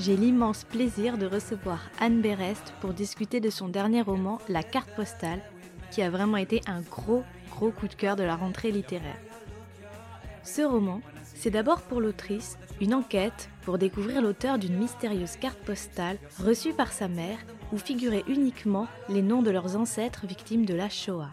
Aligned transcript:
j'ai 0.00 0.16
l'immense 0.16 0.64
plaisir 0.64 1.18
de 1.18 1.26
recevoir 1.26 1.90
Anne 2.00 2.22
Berest 2.22 2.72
pour 2.80 2.94
discuter 2.94 3.38
de 3.38 3.50
son 3.50 3.68
dernier 3.68 4.00
roman 4.00 4.38
La 4.48 4.62
carte 4.62 4.90
postale, 4.96 5.42
qui 5.90 6.00
a 6.00 6.08
vraiment 6.08 6.38
été 6.38 6.62
un 6.66 6.80
gros, 6.80 7.22
gros 7.50 7.70
coup 7.70 7.86
de 7.86 7.94
cœur 7.94 8.16
de 8.16 8.22
la 8.22 8.34
rentrée 8.34 8.72
littéraire. 8.72 9.20
Ce 10.42 10.62
roman, 10.62 11.02
c'est 11.34 11.50
d'abord 11.50 11.82
pour 11.82 12.00
l'autrice 12.00 12.58
une 12.80 12.94
enquête 12.94 13.50
pour 13.62 13.76
découvrir 13.76 14.22
l'auteur 14.22 14.58
d'une 14.58 14.78
mystérieuse 14.78 15.36
carte 15.36 15.58
postale 15.58 16.18
reçue 16.38 16.72
par 16.72 16.92
sa 16.92 17.06
mère 17.06 17.38
où 17.70 17.76
figuraient 17.76 18.24
uniquement 18.26 18.88
les 19.10 19.22
noms 19.22 19.42
de 19.42 19.50
leurs 19.50 19.76
ancêtres 19.76 20.26
victimes 20.26 20.64
de 20.64 20.74
la 20.74 20.88
Shoah. 20.88 21.30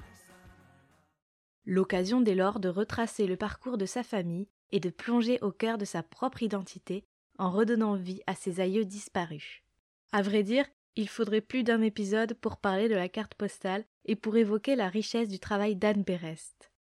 L'occasion 1.66 2.20
dès 2.20 2.36
lors 2.36 2.60
de 2.60 2.68
retracer 2.68 3.28
le 3.28 3.38
parcours 3.38 3.78
de 3.78 3.86
sa 3.86 4.04
famille 4.04 4.50
et 4.74 4.82
de 4.82 4.90
plonger 4.90 5.40
au 5.42 5.52
cœur 5.52 5.78
de 5.78 5.86
sa 5.86 6.04
propre 6.04 6.44
identité 6.44 7.06
en 7.38 7.52
redonnant 7.52 7.96
vie 7.96 8.22
à 8.28 8.36
ses 8.36 8.60
aïeux 8.60 8.86
disparus. 8.86 9.64
À 10.12 10.22
vrai 10.22 10.44
dire, 10.44 10.66
il 10.96 11.08
faudrait 11.08 11.42
plus 11.42 11.64
d'un 11.64 11.82
épisode 11.82 12.34
pour 12.34 12.58
parler 12.58 12.90
de 12.90 12.96
la 12.96 13.10
carte 13.10 13.36
postale 13.36 13.86
et 14.06 14.16
pour 14.16 14.36
évoquer 14.38 14.76
la 14.76 14.90
richesse 14.90 15.30
du 15.30 15.40
travail 15.40 15.76
d'Anne 15.76 16.02
Berest. 16.02 16.72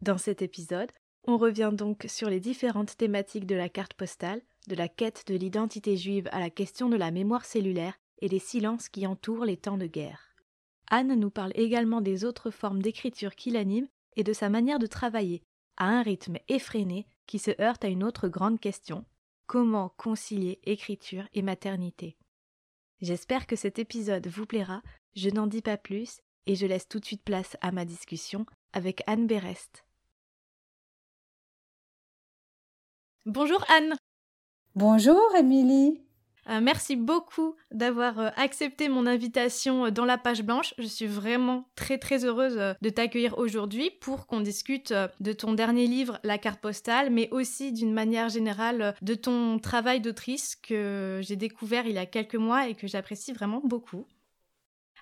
Dans 0.00 0.18
cet 0.18 0.42
épisode, 0.42 0.90
on 1.24 1.36
revient 1.36 1.70
donc 1.72 2.04
sur 2.08 2.28
les 2.28 2.40
différentes 2.40 2.96
thématiques 2.96 3.46
de 3.46 3.54
la 3.54 3.68
carte 3.68 3.94
postale, 3.94 4.42
de 4.66 4.74
la 4.74 4.88
quête 4.88 5.24
de 5.28 5.36
l'identité 5.36 5.96
juive 5.96 6.28
à 6.32 6.40
la 6.40 6.50
question 6.50 6.88
de 6.88 6.96
la 6.96 7.12
mémoire 7.12 7.44
cellulaire 7.44 7.94
et 8.20 8.28
des 8.28 8.40
silences 8.40 8.88
qui 8.88 9.06
entourent 9.06 9.44
les 9.44 9.56
temps 9.56 9.78
de 9.78 9.86
guerre. 9.86 10.34
Anne 10.90 11.14
nous 11.14 11.30
parle 11.30 11.52
également 11.54 12.00
des 12.00 12.24
autres 12.24 12.50
formes 12.50 12.82
d'écriture 12.82 13.36
qui 13.36 13.50
l'animent 13.50 13.88
et 14.16 14.24
de 14.24 14.32
sa 14.32 14.48
manière 14.48 14.78
de 14.78 14.86
travailler, 14.86 15.42
à 15.76 15.86
un 15.86 16.02
rythme 16.02 16.36
effréné 16.48 17.06
qui 17.26 17.38
se 17.38 17.50
heurte 17.60 17.84
à 17.84 17.88
une 17.88 18.04
autre 18.04 18.28
grande 18.28 18.60
question, 18.60 19.04
Comment 19.46 19.90
concilier 19.96 20.60
écriture 20.64 21.24
et 21.34 21.42
maternité. 21.42 22.16
J'espère 23.00 23.46
que 23.46 23.56
cet 23.56 23.78
épisode 23.78 24.26
vous 24.28 24.46
plaira, 24.46 24.82
je 25.14 25.28
n'en 25.28 25.46
dis 25.46 25.62
pas 25.62 25.76
plus 25.76 26.20
et 26.46 26.54
je 26.54 26.66
laisse 26.66 26.88
tout 26.88 27.00
de 27.00 27.04
suite 27.04 27.24
place 27.24 27.56
à 27.60 27.72
ma 27.72 27.84
discussion 27.84 28.46
avec 28.72 29.02
Anne 29.06 29.26
Berest. 29.26 29.84
Bonjour 33.26 33.64
Anne. 33.70 33.96
Bonjour 34.74 35.34
Émilie 35.36 36.00
euh, 36.48 36.60
merci 36.60 36.96
beaucoup 36.96 37.54
d'avoir 37.70 38.18
euh, 38.18 38.28
accepté 38.36 38.88
mon 38.88 39.06
invitation 39.06 39.86
euh, 39.86 39.90
dans 39.90 40.04
la 40.04 40.18
page 40.18 40.42
blanche. 40.42 40.74
Je 40.78 40.86
suis 40.86 41.06
vraiment 41.06 41.68
très 41.76 41.98
très 41.98 42.24
heureuse 42.24 42.58
de 42.80 42.90
t'accueillir 42.90 43.38
aujourd'hui 43.38 43.90
pour 44.00 44.26
qu'on 44.26 44.40
discute 44.40 44.92
de 45.20 45.32
ton 45.32 45.52
dernier 45.52 45.86
livre, 45.86 46.18
La 46.24 46.38
carte 46.38 46.60
postale, 46.60 47.10
mais 47.10 47.28
aussi 47.30 47.72
d'une 47.72 47.92
manière 47.92 48.28
générale 48.28 48.94
de 49.02 49.14
ton 49.14 49.58
travail 49.58 50.00
d'autrice 50.00 50.56
que 50.56 51.20
j'ai 51.22 51.36
découvert 51.36 51.86
il 51.86 51.92
y 51.92 51.98
a 51.98 52.06
quelques 52.06 52.34
mois 52.34 52.68
et 52.68 52.74
que 52.74 52.86
j'apprécie 52.86 53.32
vraiment 53.32 53.60
beaucoup. 53.64 54.06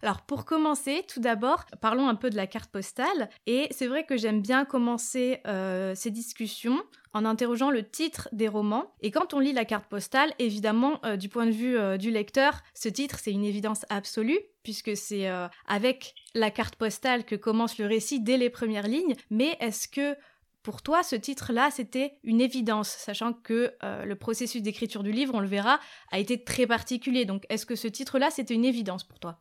Alors 0.03 0.23
pour 0.23 0.45
commencer, 0.45 1.05
tout 1.07 1.21
d'abord, 1.21 1.67
parlons 1.81 2.09
un 2.09 2.15
peu 2.15 2.31
de 2.31 2.37
la 2.37 2.47
carte 2.47 2.71
postale. 2.71 3.29
Et 3.47 3.69
c'est 3.71 3.87
vrai 3.87 4.05
que 4.05 4.17
j'aime 4.17 4.41
bien 4.41 4.65
commencer 4.65 5.41
euh, 5.47 5.95
ces 5.95 6.11
discussions 6.11 6.83
en 7.13 7.25
interrogeant 7.25 7.71
le 7.71 7.87
titre 7.87 8.29
des 8.33 8.49
romans. 8.49 8.95
Et 9.01 9.11
quand 9.11 9.35
on 9.35 9.41
lit 9.41 9.53
la 9.53 9.65
carte 9.65 9.87
postale, 9.87 10.33
évidemment, 10.39 11.01
euh, 11.05 11.17
du 11.17 11.29
point 11.29 11.47
de 11.47 11.51
vue 11.51 11.77
euh, 11.77 11.99
du 11.99 12.11
lecteur, 12.11 12.63
ce 12.75 12.89
titre, 12.89 13.19
c'est 13.21 13.33
une 13.33 13.45
évidence 13.45 13.85
absolue, 13.91 14.39
puisque 14.63 14.97
c'est 14.97 15.27
avec 15.67 16.15
la 16.35 16.51
carte 16.51 16.77
postale 16.77 17.25
que 17.25 17.35
commence 17.35 17.79
le 17.79 17.87
récit 17.87 18.21
dès 18.21 18.37
les 18.37 18.51
premières 18.51 18.89
lignes. 18.89 19.17
Mais 19.31 19.57
est-ce 19.61 19.89
que 19.89 20.17
pour 20.63 20.83
toi, 20.83 21.03
ce 21.03 21.17
titre-là, 21.17 21.71
c'était 21.71 22.19
une 22.25 22.43
évidence, 22.43 22.91
sachant 22.91 23.33
que 23.33 23.73
le 23.83 24.15
processus 24.17 24.61
d'écriture 24.61 25.03
du 25.03 25.13
livre, 25.13 25.35
on 25.35 25.41
le 25.41 25.47
verra, 25.47 25.81
a 26.11 26.19
été 26.19 26.45
très 26.45 26.67
particulier. 26.67 27.25
Donc, 27.25 27.47
est-ce 27.49 27.65
que 27.65 27.75
ce 27.75 27.89
titre-là, 27.89 28.31
c'était 28.31 28.53
une 28.53 28.67
évidence 28.67 29.03
pour 29.03 29.19
toi? 29.19 29.41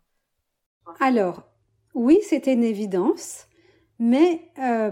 Alors, 0.99 1.43
oui, 1.93 2.19
c'était 2.21 2.53
une 2.53 2.63
évidence, 2.63 3.47
mais 3.99 4.41
euh, 4.59 4.91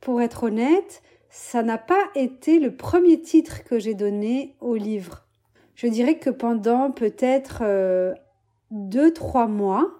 pour 0.00 0.20
être 0.22 0.44
honnête, 0.44 1.02
ça 1.30 1.62
n'a 1.62 1.78
pas 1.78 2.04
été 2.14 2.58
le 2.58 2.74
premier 2.74 3.20
titre 3.20 3.64
que 3.64 3.78
j'ai 3.78 3.94
donné 3.94 4.56
au 4.60 4.74
livre. 4.74 5.26
Je 5.74 5.86
dirais 5.86 6.18
que 6.18 6.30
pendant 6.30 6.90
peut-être 6.90 7.60
euh, 7.62 8.14
deux, 8.70 9.12
trois 9.12 9.46
mois, 9.46 9.90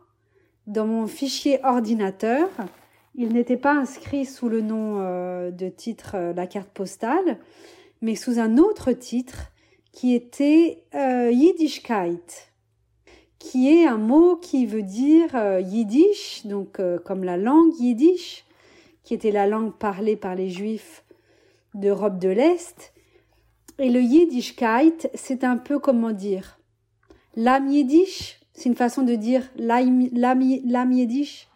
dans 0.67 0.87
mon 0.87 1.07
fichier 1.07 1.61
ordinateur, 1.65 2.49
il 3.15 3.33
n'était 3.33 3.57
pas 3.57 3.73
inscrit 3.73 4.27
sous 4.27 4.49
le 4.49 4.61
nom 4.61 4.99
euh, 4.99 5.51
de 5.51 5.69
titre 5.69 6.17
La 6.35 6.47
carte 6.47 6.71
postale, 6.71 7.39
mais 8.01 8.15
sous 8.15 8.39
un 8.39 8.59
autre 8.59 8.93
titre 8.93 9.53
qui 9.93 10.15
était 10.15 10.85
Yiddishkeit 10.95 12.48
qui 13.39 13.69
est 13.69 13.87
un 13.87 13.99
mot 13.99 14.37
qui 14.37 14.67
veut 14.67 14.83
dire 14.83 15.35
euh, 15.35 15.61
yiddish, 15.61 16.43
donc 16.45 16.81
euh, 16.81 16.99
comme 16.99 17.25
la 17.25 17.37
langue 17.37 17.75
yiddish, 17.79 18.45
qui 19.05 19.15
était 19.15 19.31
la 19.31 19.47
langue 19.47 19.73
parlée 19.73 20.17
par 20.17 20.35
les 20.35 20.51
juifs 20.51 21.05
d'Europe 21.75 22.19
de 22.19 22.29
l'Est. 22.29 22.93
Et 23.79 23.91
le 23.91 24.01
yiddishkeit, 24.01 25.11
c'est 25.15 25.45
un 25.45 25.57
peu 25.57 25.79
comment 25.79 26.11
dire? 26.11 26.59
L'âme 27.37 27.69
yiddish, 27.69 28.41
c'est 28.53 28.69
une 28.69 28.75
façon 28.75 29.03
de 29.03 29.15
dire 29.15 29.49
l'âme 29.57 30.93
yiddish. 30.93 31.49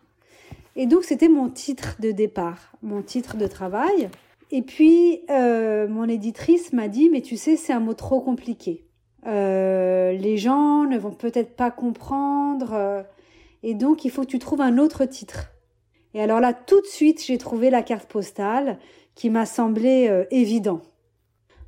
Et 0.76 0.86
donc 0.86 1.04
c'était 1.04 1.28
mon 1.28 1.48
titre 1.50 1.96
de 2.00 2.12
départ, 2.12 2.72
mon 2.82 3.02
titre 3.02 3.36
de 3.36 3.46
travail. 3.46 4.08
Et 4.52 4.62
puis 4.62 5.22
euh, 5.30 5.88
mon 5.88 6.08
éditrice 6.08 6.72
m'a 6.72 6.86
dit, 6.86 7.10
mais 7.10 7.22
tu 7.22 7.36
sais, 7.36 7.56
c'est 7.56 7.72
un 7.72 7.80
mot 7.80 7.94
trop 7.94 8.20
compliqué. 8.20 8.84
Euh, 9.26 10.12
les 10.12 10.36
gens 10.36 10.84
ne 10.84 10.98
vont 10.98 11.12
peut-être 11.12 11.54
pas 11.54 11.70
comprendre, 11.70 12.72
euh, 12.72 13.02
et 13.62 13.74
donc 13.74 14.04
il 14.04 14.10
faut 14.10 14.22
que 14.22 14.28
tu 14.28 14.38
trouves 14.38 14.60
un 14.60 14.78
autre 14.78 15.04
titre. 15.04 15.50
Et 16.14 16.22
alors 16.22 16.40
là, 16.40 16.52
tout 16.52 16.80
de 16.80 16.86
suite, 16.86 17.24
j'ai 17.24 17.38
trouvé 17.38 17.70
la 17.70 17.82
carte 17.82 18.08
postale 18.08 18.78
qui 19.14 19.30
m'a 19.30 19.46
semblé 19.46 20.08
euh, 20.08 20.24
évident. 20.30 20.82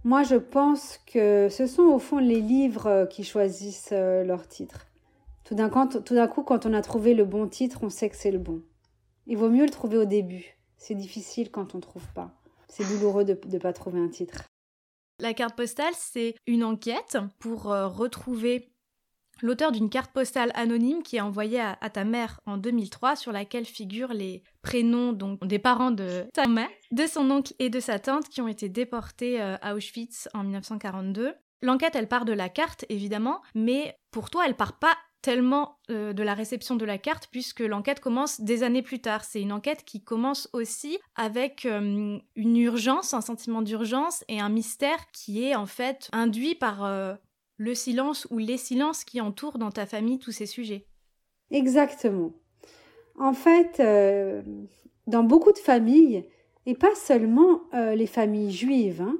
Moi, 0.02 0.22
je 0.22 0.36
pense 0.36 1.00
que 1.06 1.48
ce 1.50 1.66
sont 1.66 1.84
au 1.84 1.98
fond 1.98 2.18
les 2.18 2.40
livres 2.40 3.06
qui 3.08 3.24
choisissent 3.24 3.92
leur 3.92 4.46
titre. 4.46 4.86
Tout 5.44 5.54
d'un 5.54 5.70
coup, 5.70 6.42
quand 6.42 6.66
on 6.66 6.74
a 6.74 6.82
trouvé 6.82 7.14
le 7.14 7.24
bon 7.24 7.48
titre, 7.48 7.78
on 7.82 7.88
sait 7.88 8.10
que 8.10 8.16
c'est 8.16 8.30
le 8.30 8.38
bon. 8.38 8.60
Il 9.26 9.38
vaut 9.38 9.48
mieux 9.48 9.64
le 9.64 9.70
trouver 9.70 9.96
au 9.96 10.04
début. 10.04 10.58
C'est 10.76 10.94
difficile 10.94 11.50
quand 11.50 11.74
on 11.74 11.78
ne 11.78 11.82
trouve 11.82 12.06
pas. 12.14 12.32
C'est 12.68 12.86
douloureux 12.86 13.24
de 13.24 13.38
ne 13.50 13.58
pas 13.58 13.72
trouver 13.72 13.98
un 13.98 14.08
titre. 14.08 14.44
La 15.20 15.32
carte 15.32 15.56
postale, 15.56 15.94
c'est 15.96 16.34
une 16.46 16.64
enquête 16.64 17.18
pour 17.38 17.72
euh, 17.72 17.86
retrouver 17.86 18.72
l'auteur 19.42 19.72
d'une 19.72 19.90
carte 19.90 20.12
postale 20.12 20.50
anonyme 20.54 21.02
qui 21.02 21.16
est 21.16 21.20
envoyée 21.20 21.60
à, 21.60 21.90
ta 21.90 22.04
mère 22.04 22.40
en 22.46 22.56
2003 22.56 23.16
sur 23.16 23.32
laquelle 23.32 23.64
figurent 23.64 24.12
les 24.12 24.42
prénoms 24.62 25.12
donc, 25.12 25.44
des 25.46 25.58
parents 25.58 25.90
de 25.90 26.26
ta 26.32 26.46
mère, 26.46 26.68
de 26.90 27.06
son 27.06 27.30
oncle 27.30 27.52
et 27.58 27.70
de 27.70 27.80
sa 27.80 27.98
tante 27.98 28.28
qui 28.28 28.40
ont 28.40 28.48
été 28.48 28.68
déportés 28.68 29.40
euh, 29.40 29.56
à 29.62 29.74
Auschwitz 29.74 30.28
en 30.34 30.42
1942. 30.42 31.34
L'enquête, 31.62 31.96
elle 31.96 32.08
part 32.08 32.24
de 32.24 32.32
la 32.32 32.48
carte, 32.48 32.84
évidemment, 32.88 33.40
mais 33.54 33.96
pour 34.10 34.30
toi, 34.30 34.44
elle 34.46 34.56
part 34.56 34.78
pas 34.78 34.96
tellement 35.24 35.78
euh, 35.90 36.12
de 36.12 36.22
la 36.22 36.34
réception 36.34 36.76
de 36.76 36.84
la 36.84 36.98
carte 36.98 37.28
puisque 37.30 37.60
l'enquête 37.60 37.98
commence 37.98 38.42
des 38.42 38.62
années 38.62 38.82
plus 38.82 39.00
tard. 39.00 39.24
C'est 39.24 39.40
une 39.40 39.52
enquête 39.52 39.82
qui 39.82 40.04
commence 40.04 40.50
aussi 40.52 40.98
avec 41.16 41.64
euh, 41.64 42.18
une 42.36 42.56
urgence, 42.58 43.14
un 43.14 43.22
sentiment 43.22 43.62
d'urgence 43.62 44.22
et 44.28 44.38
un 44.38 44.50
mystère 44.50 44.98
qui 45.12 45.42
est 45.42 45.54
en 45.54 45.64
fait 45.64 46.10
induit 46.12 46.54
par 46.54 46.84
euh, 46.84 47.14
le 47.56 47.74
silence 47.74 48.26
ou 48.30 48.36
les 48.36 48.58
silences 48.58 49.02
qui 49.02 49.22
entourent 49.22 49.56
dans 49.56 49.70
ta 49.70 49.86
famille 49.86 50.18
tous 50.18 50.30
ces 50.30 50.44
sujets. 50.44 50.84
Exactement. 51.50 52.34
En 53.18 53.32
fait, 53.32 53.80
dans 55.06 55.22
beaucoup 55.22 55.52
de 55.52 55.58
familles, 55.58 56.24
et 56.66 56.74
pas 56.74 56.94
seulement 56.96 57.60
les 57.72 58.08
familles 58.08 58.50
juives, 58.50 59.02
hein, 59.02 59.16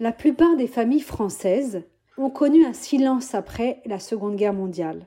la 0.00 0.10
plupart 0.10 0.56
des 0.56 0.66
familles 0.66 1.00
françaises, 1.00 1.84
ont 2.18 2.30
connu 2.30 2.64
un 2.66 2.72
silence 2.72 3.34
après 3.34 3.80
la 3.86 3.98
Seconde 3.98 4.36
Guerre 4.36 4.52
mondiale. 4.52 5.06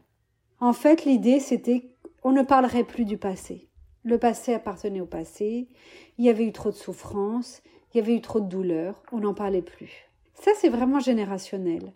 En 0.60 0.74
fait, 0.74 1.06
l'idée, 1.06 1.40
c'était 1.40 1.92
qu'on 2.22 2.32
ne 2.32 2.44
parlerait 2.44 2.84
plus 2.84 3.06
du 3.06 3.18
passé. 3.18 3.68
Le 4.04 4.18
passé 4.18 4.54
appartenait 4.54 5.02
au 5.02 5.06
passé, 5.06 5.68
il 6.18 6.26
y 6.26 6.30
avait 6.30 6.46
eu 6.46 6.52
trop 6.52 6.72
de 6.72 6.76
souffrances, 6.76 7.62
il 7.94 7.98
y 7.98 8.00
avait 8.00 8.16
eu 8.16 8.22
trop 8.22 8.40
de 8.40 8.48
douleurs, 8.48 9.04
on 9.12 9.20
n'en 9.20 9.34
parlait 9.34 9.62
plus. 9.62 10.10
Ça, 10.34 10.52
c'est 10.56 10.70
vraiment 10.70 11.00
générationnel. 11.00 11.94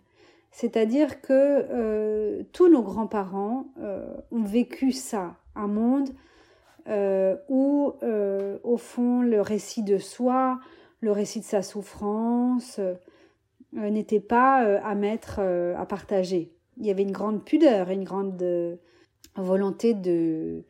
C'est-à-dire 0.52 1.20
que 1.20 1.32
euh, 1.32 2.42
tous 2.52 2.68
nos 2.68 2.82
grands-parents 2.82 3.66
euh, 3.80 4.06
ont 4.30 4.42
vécu 4.42 4.92
ça, 4.92 5.36
un 5.54 5.66
monde 5.66 6.10
euh, 6.88 7.36
où, 7.48 7.92
au 8.62 8.76
fond, 8.76 9.22
le 9.22 9.40
récit 9.40 9.82
de 9.82 9.98
soi, 9.98 10.60
le 11.00 11.12
récit 11.12 11.40
de 11.40 11.44
sa 11.44 11.62
souffrance 11.62 12.80
n'était 13.76 14.20
pas 14.20 14.78
à 14.78 14.94
mettre, 14.94 15.40
à 15.40 15.86
partager. 15.86 16.52
Il 16.78 16.86
y 16.86 16.90
avait 16.90 17.02
une 17.02 17.12
grande 17.12 17.44
pudeur, 17.44 17.90
une 17.90 18.04
grande 18.04 18.42
volonté 19.36 19.94
de, 19.94 20.64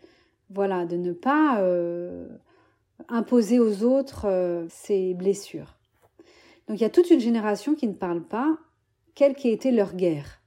voilà, 0.51 0.87
de 0.87 0.97
ne 0.97 1.13
pas 1.13 1.63
imposer 3.09 3.59
aux 3.61 3.85
autres 3.85 4.67
ses 4.69 5.15
blessures. 5.15 5.77
Donc 6.69 6.79
il 6.79 6.83
y 6.83 6.87
a 6.87 6.91
toute 6.91 7.11
une 7.11 7.21
génération 7.21 7.75
qui 7.75 7.87
ne 7.87 7.93
parle 7.93 8.23
pas 8.23 8.59
quelle 9.15 9.35
qu'ait 9.35 9.53
été 9.53 9.71
leur 9.71 9.95
guerre, 9.95 10.41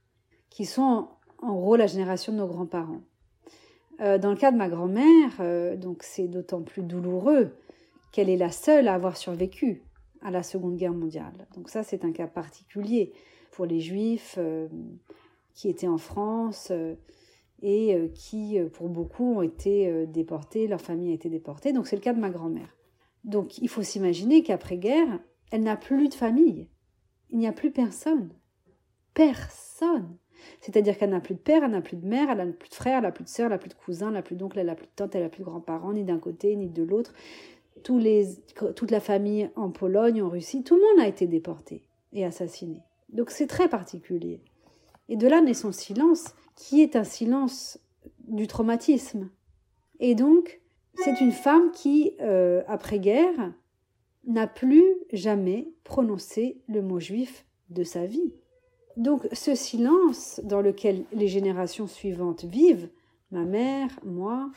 qui 0.50 0.66
sont 0.66 1.08
en, 1.40 1.54
gros 1.56 1.76
la 1.76 1.88
génération 1.88 2.34
de 2.34 2.38
nos 2.38 2.48
grands-parents. 2.48 3.02
Euh, 4.02 4.18
dans 4.18 4.30
le 4.30 4.38
cas 4.38 4.52
de 4.52 4.58
ma 4.58 4.70
grand-mère, 4.70 5.32
euh, 5.40 5.76
donc 5.76 6.04
c'est 6.04 6.28
d'autant 6.28 6.62
plus 6.62 6.84
douloureux 6.84 7.56
qu'elle 8.12 8.30
est 8.30 8.38
la 8.38 8.52
seule 8.52 8.88
à 8.88 8.94
avoir 8.94 9.18
survécu 9.18 9.84
à 10.21 10.31
la 10.31 10.44
Seconde 10.44 10.77
Guerre 10.77 10.94
mondiale. 10.94 11.48
Donc 11.56 11.69
ça, 11.69 11.83
c'est 11.83 12.06
un 12.06 12.12
cas 12.12 12.27
particulier 12.27 13.13
pour 13.51 13.66
les 13.66 13.80
Juifs 13.80 14.36
euh, 14.38 14.68
qui 15.54 15.69
étaient 15.69 15.88
en 15.88 15.98
France 15.98 16.71
et 17.62 18.12
qui, 18.13 18.57
pour 18.74 18.88
beaucoup, 18.88 19.36
ont 19.36 19.42
été 19.42 20.07
déportés, 20.07 20.68
leur 20.68 20.80
famille 20.80 21.12
a 21.12 21.16
été 21.16 21.30
déportée. 21.30 21.74
Donc 21.74 21.88
c'est 21.88 21.98
le 21.98 22.01
cas 22.01 22.13
de 22.13 22.19
ma 22.19 22.30
grand-mère. 22.30 22.77
Donc 23.25 23.57
il 23.57 23.68
faut 23.68 23.83
s'imaginer 23.83 24.44
qu'après-guerre, 24.44 25.19
elle 25.51 25.63
n'a 25.63 25.75
plus 25.75 26.07
de 26.07 26.13
famille. 26.13 26.69
Il 27.31 27.38
n'y 27.38 27.48
a 27.48 27.51
plus 27.51 27.72
personne 27.72 28.30
personne. 29.19 30.15
C'est-à-dire 30.62 30.98
qu'elle 30.98 31.10
n'a 31.10 31.19
plus 31.19 31.36
de 31.36 31.39
père, 31.39 31.63
elle 31.65 31.72
n'a 31.72 31.81
plus 31.81 31.98
de 31.98 32.07
mère, 32.07 32.30
elle 32.30 32.38
n'a 32.38 32.45
plus 32.45 32.69
de 32.69 32.74
frère, 32.74 32.98
elle 32.98 33.04
n'a 33.04 33.12
plus 33.12 33.25
de 33.25 33.30
soeur, 33.30 33.48
elle 33.48 33.51
n'a 33.51 33.57
plus 33.57 33.69
de 33.69 33.74
cousin, 33.74 34.07
elle 34.07 34.13
n'a 34.13 34.22
plus 34.22 34.38
d'oncle, 34.38 34.57
elle 34.57 34.68
n'a 34.68 34.75
plus 34.75 34.86
de 34.86 34.92
tante, 34.95 35.13
elle 35.13 35.24
n'a 35.24 35.30
plus 35.30 35.42
de 35.42 35.45
grands-parents, 35.45 35.92
ni 35.92 36.06
d'un 36.06 36.19
côté, 36.19 36.56
ni 36.56 36.69
de 36.69 36.83
l'autre. 36.83 37.13
Toute 37.84 38.92
la 38.92 39.00
famille 39.00 39.50
en 39.56 39.70
Pologne, 39.70 40.22
en 40.22 40.30
Russie, 40.30 40.64
tout 40.64 40.76
le 40.76 40.81
monde 40.81 41.06
a 41.06 41.08
été 41.08 41.28
déporté 41.28 41.84
et 42.14 42.26
assassiné. 42.26 42.81
Donc 43.10 43.31
c'est 43.31 43.48
très 43.48 43.70
particulier. 43.70 44.42
Et 45.08 45.16
de 45.16 45.28
là 45.28 45.42
naît 45.42 45.54
son 45.54 45.72
silence, 45.72 46.36
qui 46.56 46.81
est 46.81 46.96
un 46.96 47.04
silence 47.04 47.80
du 48.28 48.48
traumatisme. 48.48 49.30
Et 50.00 50.16
donc, 50.16 50.62
c'est 50.96 51.20
une 51.20 51.31
femme 51.31 51.72
qui, 51.72 52.14
euh, 52.22 52.62
après-guerre, 52.68 53.54
n'a 54.28 54.48
plus 54.48 54.84
jamais 55.12 55.70
prononcé 55.84 56.62
le 56.68 56.82
mot 56.82 57.00
juif 57.00 57.46
de 57.70 57.84
sa 57.84 58.06
vie. 58.06 58.34
Donc 58.98 59.28
ce 59.32 59.56
silence 59.56 60.42
dans 60.44 60.62
lequel 60.62 61.06
les 61.14 61.28
générations 61.28 61.88
suivantes 61.88 62.44
vivent, 62.44 62.90
ma 63.32 63.46
mère, 63.46 63.90
moi, 64.04 64.52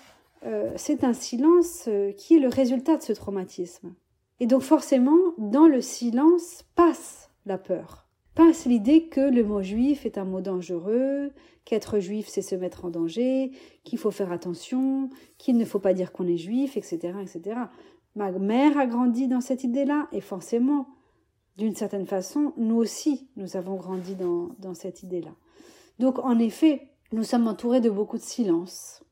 c'est 0.77 1.05
un 1.05 1.13
silence 1.13 1.85
euh, 1.89 2.13
qui 2.13 2.37
est 2.37 2.41
le 2.41 2.49
résultat 2.49 2.97
de 2.97 3.03
ce 3.03 3.13
traumatisme. 3.13 3.95
Et 4.41 4.47
donc 4.47 4.63
forcément, 4.63 5.19
dans 5.39 5.67
le 5.67 5.81
silence 5.81 6.65
passe 6.75 7.31
la 7.47 7.59
peur, 7.59 8.09
passe 8.35 8.67
l'idée 8.67 9.09
que 9.09 9.21
le 9.21 9.45
mot 9.45 9.63
juif 9.63 10.05
est 10.05 10.19
un 10.19 10.25
mot 10.25 10.41
dangereux, 10.41 11.31
qu'être 11.65 11.99
juif 12.01 12.27
c'est 12.29 12.43
se 12.43 12.55
mettre 12.55 12.85
en 12.85 12.91
danger, 12.91 13.53
qu'il 13.85 13.99
faut 13.99 14.11
faire 14.11 14.33
attention, 14.33 15.11
qu'il 15.39 15.57
ne 15.57 15.65
faut 15.65 15.79
pas 15.79 15.95
dire 15.95 16.13
qu'on 16.13 16.27
est 16.27 16.39
juif, 16.39 16.77
etc., 16.77 17.15
etc. 17.21 17.61
Ma 18.15 18.31
mère 18.33 18.77
a 18.79 18.87
grandi 18.87 19.29
dans 19.29 19.41
cette 19.41 19.65
idée-là, 19.65 20.09
et 20.13 20.21
forcément, 20.21 20.87
d'une 21.57 21.75
certaine 21.75 22.07
façon, 22.07 22.53
nous 22.57 22.77
aussi, 22.77 23.29
nous 23.37 23.57
avons 23.57 23.77
grandi 23.77 24.15
dans, 24.15 24.75
cette 24.75 25.03
idée-là. 25.03 25.35
Donc, 25.99 26.19
en 26.19 26.39
effet, 26.39 26.91
nous 27.13 27.25
sommes 27.25 27.47
entourés 27.47 27.81
de 27.81 27.91
beaucoup 27.91 28.19
de 28.19 28.23
silence, 28.23 29.05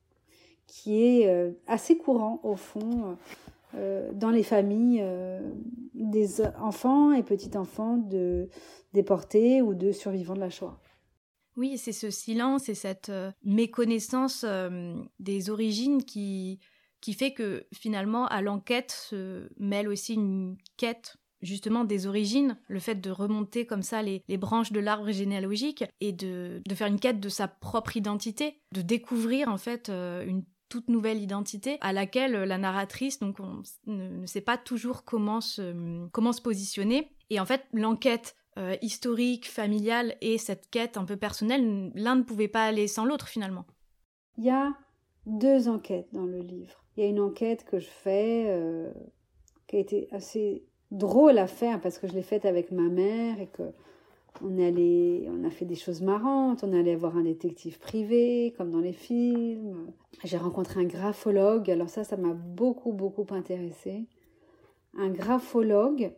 qui 0.70 1.02
est 1.02 1.26
euh, 1.26 1.50
assez 1.66 1.98
courant, 1.98 2.40
au 2.44 2.54
fond, 2.54 3.18
euh, 3.74 4.12
dans 4.12 4.30
les 4.30 4.44
familles 4.44 5.00
euh, 5.02 5.40
des 5.94 6.40
enfants 6.58 7.12
et 7.12 7.24
petits-enfants 7.24 7.96
de 7.96 8.48
déportés 8.92 9.62
ou 9.62 9.74
de 9.74 9.90
survivants 9.90 10.34
de 10.34 10.40
la 10.40 10.48
Shoah. 10.48 10.78
Oui, 11.56 11.76
c'est 11.76 11.92
ce 11.92 12.10
silence 12.10 12.68
et 12.68 12.76
cette 12.76 13.10
méconnaissance 13.42 14.46
des 15.18 15.50
origines 15.50 16.04
qui, 16.04 16.60
qui 17.00 17.12
fait 17.12 17.32
que 17.32 17.66
finalement, 17.74 18.26
à 18.26 18.40
l'enquête 18.40 18.92
se 18.92 19.48
mêle 19.58 19.88
aussi 19.88 20.14
une 20.14 20.56
quête 20.76 21.16
justement 21.42 21.84
des 21.84 22.06
origines, 22.06 22.58
le 22.68 22.80
fait 22.80 22.96
de 22.96 23.10
remonter 23.10 23.66
comme 23.66 23.82
ça 23.82 24.02
les, 24.02 24.22
branches 24.36 24.72
de 24.72 24.80
l'arbre 24.80 25.10
généalogique 25.10 25.84
et 26.00 26.12
de, 26.12 26.62
faire 26.74 26.88
une 26.88 27.00
quête 27.00 27.20
de 27.20 27.28
sa 27.28 27.48
propre 27.48 27.96
identité, 27.96 28.60
de 28.72 28.82
découvrir 28.82 29.48
en 29.48 29.58
fait 29.58 29.88
euh, 29.88 30.24
une 30.24 30.44
toute 30.70 30.88
nouvelle 30.88 31.20
identité 31.20 31.76
à 31.82 31.92
laquelle 31.92 32.32
la 32.32 32.56
narratrice 32.56 33.18
donc 33.18 33.36
ne, 33.86 34.24
sait 34.24 34.40
pas 34.40 34.56
toujours 34.56 35.04
comment 35.04 35.42
se, 35.42 36.06
comment 36.12 36.32
se 36.32 36.40
positionner. 36.40 37.12
Et 37.28 37.38
en 37.38 37.44
fait, 37.44 37.66
l'enquête 37.74 38.36
euh, 38.56 38.76
historique, 38.80 39.50
familiale 39.50 40.16
et 40.20 40.38
cette 40.38 40.70
quête 40.70 40.96
un 40.96 41.04
peu 41.04 41.16
personnelle, 41.16 41.92
l'un 41.94 42.16
ne 42.16 42.22
pouvait 42.22 42.48
pas 42.48 42.64
aller 42.64 42.88
sans 42.88 43.04
l'autre 43.04 43.28
finalement. 43.28 43.66
Il 44.38 44.44
y 44.44 44.50
a 44.50 44.72
deux 45.26 45.68
enquêtes 45.68 46.08
dans 46.12 46.24
le 46.24 46.40
livre. 46.40 46.84
Il 46.96 47.04
y 47.04 47.06
a 47.06 47.08
une 47.08 47.20
enquête 47.20 47.64
que 47.64 47.78
je 47.78 47.88
fais 47.88 48.46
euh, 48.48 48.90
qui 49.66 49.76
a 49.76 49.78
été 49.80 50.08
assez 50.12 50.64
drôle 50.90 51.38
à 51.38 51.46
faire 51.46 51.80
parce 51.80 51.98
que 51.98 52.08
je 52.08 52.12
l'ai 52.12 52.22
faite 52.22 52.44
avec 52.44 52.72
ma 52.72 52.88
mère 52.88 53.40
et 53.40 53.46
que 53.46 53.72
on 54.42 54.58
on 54.58 55.44
a 55.44 55.50
fait 55.50 55.64
des 55.64 55.74
choses 55.74 56.00
marrantes. 56.02 56.64
On 56.64 56.72
est 56.72 56.78
allé 56.78 56.96
voir 56.96 57.16
un 57.16 57.24
détective 57.24 57.78
privé, 57.78 58.54
comme 58.56 58.70
dans 58.70 58.80
les 58.80 58.92
films. 58.92 59.92
J'ai 60.24 60.36
rencontré 60.36 60.80
un 60.80 60.84
graphologue. 60.84 61.70
Alors 61.70 61.88
ça, 61.88 62.04
ça 62.04 62.16
m'a 62.16 62.32
beaucoup, 62.32 62.92
beaucoup 62.92 63.26
intéressé. 63.30 64.06
Un 64.96 65.10
graphologue. 65.10 66.12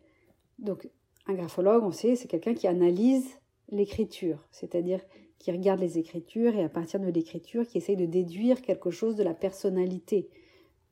Donc, 0.59 0.88
un 1.26 1.35
graphologue, 1.35 1.85
on 1.85 1.93
sait, 1.93 2.17
c'est 2.17 2.29
quelqu'un 2.29 2.55
qui 2.55 2.67
analyse 2.67 3.38
l'écriture. 3.69 4.47
C'est-à-dire 4.50 5.00
qui 5.38 5.50
regarde 5.50 5.81
les 5.81 5.99
écritures 5.99 6.55
et 6.55 6.62
à 6.62 6.69
partir 6.69 7.00
de 7.00 7.09
l'écriture, 7.09 7.67
qui 7.67 7.79
essaye 7.79 7.97
de 7.97 8.06
déduire 8.06 8.62
quelque 8.62 8.91
chose 8.91 9.17
de 9.17 9.25
la 9.25 9.35
personnalité 9.35 10.29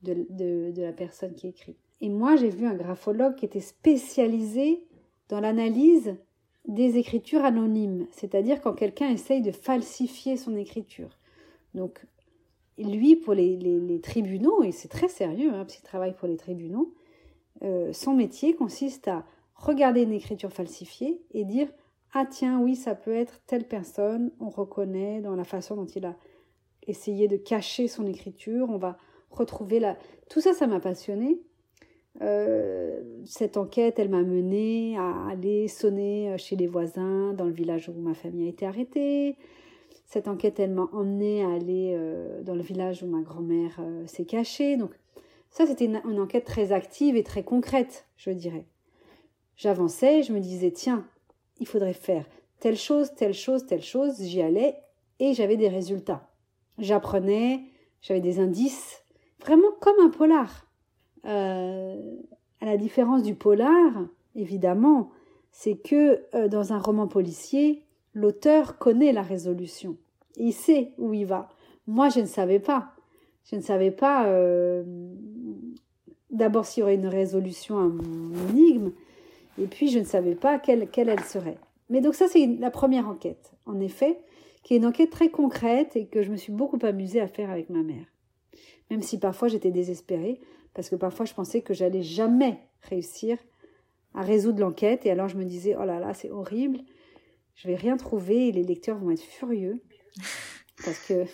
de, 0.03 0.25
de 0.29 0.81
la 0.81 0.91
personne 0.91 1.33
qui 1.35 1.47
écrit. 1.47 1.77
Et 2.01 2.09
moi, 2.09 2.35
j'ai 2.35 2.49
vu 2.49 2.65
un 2.65 2.75
graphologue 2.75 3.35
qui 3.35 3.45
était 3.45 3.61
spécialisé 3.61 4.83
dans 5.29 5.39
l'analyse 5.39 6.17
des 6.67 6.97
écritures 6.97 7.43
anonymes, 7.43 8.07
c'est-à-dire 8.11 8.61
quand 8.61 8.73
quelqu'un 8.73 9.09
essaye 9.09 9.41
de 9.41 9.51
falsifier 9.51 10.37
son 10.37 10.55
écriture. 10.55 11.17
Donc, 11.73 12.05
lui, 12.77 13.15
pour 13.15 13.33
les, 13.33 13.99
tribunaux, 14.01 14.63
et 14.63 14.71
c'est 14.71 14.87
très 14.87 15.07
sérieux, 15.07 15.49
hein, 15.49 15.63
parce 15.63 15.75
qu'il 15.75 15.83
travaille 15.83 16.15
pour 16.15 16.27
les 16.27 16.37
tribunaux, 16.37 16.93
euh, 17.63 17.93
son 17.93 18.13
métier 18.13 18.55
consiste 18.55 19.07
à 19.07 19.25
regarder 19.55 20.01
une 20.01 20.13
écriture 20.13 20.51
falsifiée 20.51 21.21
et 21.31 21.45
dire 21.45 21.67
Ah, 22.13 22.25
tiens, 22.25 22.59
oui, 22.59 22.75
ça 22.75 22.95
peut 22.95 23.13
être 23.13 23.41
telle 23.45 23.67
personne, 23.67 24.31
on 24.39 24.49
reconnaît 24.49 25.21
dans 25.21 25.35
la 25.35 25.43
façon 25.43 25.75
dont 25.75 25.85
il 25.85 26.05
a 26.05 26.15
essayé 26.87 27.27
de 27.27 27.37
cacher 27.37 27.87
son 27.87 28.07
écriture, 28.07 28.69
on 28.69 28.77
va 28.77 28.97
retrouver 29.29 29.79
la. 29.79 29.97
Tout 30.29 30.41
ça, 30.41 30.53
ça 30.53 30.67
m'a 30.67 30.79
passionné 30.79 31.39
euh, 32.19 33.01
cette 33.25 33.57
enquête, 33.57 33.97
elle 33.97 34.09
m'a 34.09 34.23
menée 34.23 34.97
à 34.97 35.29
aller 35.29 35.67
sonner 35.67 36.31
euh, 36.31 36.37
chez 36.37 36.55
les 36.55 36.67
voisins 36.67 37.33
dans 37.33 37.45
le 37.45 37.51
village 37.51 37.87
où 37.87 37.93
ma 37.93 38.13
famille 38.13 38.47
a 38.47 38.49
été 38.49 38.65
arrêtée. 38.65 39.37
Cette 40.05 40.27
enquête, 40.27 40.59
elle 40.59 40.71
m'a 40.71 40.89
emmenée 40.91 41.43
à 41.43 41.49
aller 41.51 41.93
euh, 41.95 42.43
dans 42.43 42.55
le 42.55 42.61
village 42.61 43.01
où 43.01 43.07
ma 43.07 43.21
grand-mère 43.21 43.79
s'est 44.07 44.25
cachée. 44.25 44.75
Donc 44.75 44.91
ça, 45.49 45.65
c'était 45.65 45.85
une, 45.85 46.01
une, 46.05 46.19
enquête 46.19 46.43
très 46.43 46.73
active 46.73 47.15
et 47.15 47.23
très 47.23 47.43
concrète, 47.43 48.05
je 48.17 48.31
dirais. 48.31 48.65
J'avançais, 49.55 50.23
je 50.23 50.33
me 50.33 50.39
disais, 50.39 50.71
tiens, 50.71 51.07
il 51.59 51.67
faudrait 51.67 51.93
faire 51.93 52.25
telle 52.59 52.77
chose, 52.77 53.13
telle 53.15 53.33
chose, 53.33 53.65
telle 53.65 53.83
chose. 53.83 54.21
J'y 54.21 54.41
allais 54.41 54.75
et 55.19 55.33
j'avais 55.33 55.57
des 55.57 55.69
résultats. 55.69 56.27
J'apprenais, 56.77 57.61
j'avais 58.01 58.21
des 58.21 58.39
indices, 58.39 59.03
vraiment 59.39 59.71
comme 59.79 59.99
un 60.03 60.09
polar. 60.09 60.70
Euh, 61.25 62.15
à 62.59 62.65
la 62.65 62.77
différence 62.77 63.23
du 63.23 63.35
polar, 63.35 63.93
évidemment, 64.35 65.11
c'est 65.51 65.75
que 65.75 66.21
euh, 66.35 66.47
dans 66.47 66.73
un 66.73 66.79
roman 66.79 67.07
policier, 67.07 67.83
l'auteur 68.13 68.77
connaît 68.77 69.11
la 69.11 69.21
résolution. 69.21 69.97
Il 70.37 70.53
sait 70.53 70.91
où 70.97 71.13
il 71.13 71.25
va. 71.25 71.49
Moi, 71.87 72.09
je 72.09 72.19
ne 72.19 72.25
savais 72.25 72.59
pas. 72.59 72.93
Je 73.45 73.55
ne 73.55 73.61
savais 73.61 73.91
pas 73.91 74.27
euh, 74.27 74.83
d'abord 76.29 76.65
s'il 76.65 76.81
y 76.81 76.83
aurait 76.83 76.95
une 76.95 77.07
résolution 77.07 77.77
à 77.77 77.87
mon 77.87 78.49
énigme, 78.49 78.91
et 79.59 79.65
puis 79.65 79.89
je 79.89 79.99
ne 79.99 80.05
savais 80.05 80.35
pas 80.35 80.59
quelle, 80.59 80.87
quelle 80.89 81.09
elle 81.09 81.23
serait. 81.23 81.57
Mais 81.89 82.01
donc 82.01 82.15
ça, 82.15 82.27
c'est 82.27 82.45
la 82.45 82.71
première 82.71 83.09
enquête, 83.09 83.51
en 83.65 83.79
effet, 83.79 84.17
qui 84.63 84.73
est 84.73 84.77
une 84.77 84.85
enquête 84.85 85.09
très 85.09 85.29
concrète 85.29 85.95
et 85.95 86.05
que 86.05 86.21
je 86.21 86.31
me 86.31 86.37
suis 86.37 86.53
beaucoup 86.53 86.79
amusée 86.83 87.19
à 87.19 87.27
faire 87.27 87.49
avec 87.49 87.69
ma 87.69 87.83
mère. 87.83 88.05
Même 88.89 89.01
si 89.01 89.19
parfois 89.19 89.47
j'étais 89.47 89.71
désespérée, 89.71 90.39
parce 90.73 90.89
que 90.89 90.95
parfois 90.95 91.25
je 91.25 91.33
pensais 91.33 91.61
que 91.61 91.73
j'allais 91.73 92.03
jamais 92.03 92.59
réussir 92.81 93.37
à 94.13 94.21
résoudre 94.21 94.59
l'enquête 94.59 95.05
et 95.05 95.11
alors 95.11 95.27
je 95.27 95.37
me 95.37 95.45
disais 95.45 95.75
oh 95.79 95.85
là 95.85 95.99
là 95.99 96.13
c'est 96.13 96.29
horrible 96.29 96.79
je 97.55 97.67
vais 97.67 97.75
rien 97.75 97.97
trouver 97.97 98.47
et 98.47 98.51
les 98.51 98.63
lecteurs 98.63 98.97
vont 98.97 99.11
être 99.11 99.21
furieux 99.21 99.81
parce 100.85 100.99
que 101.07 101.25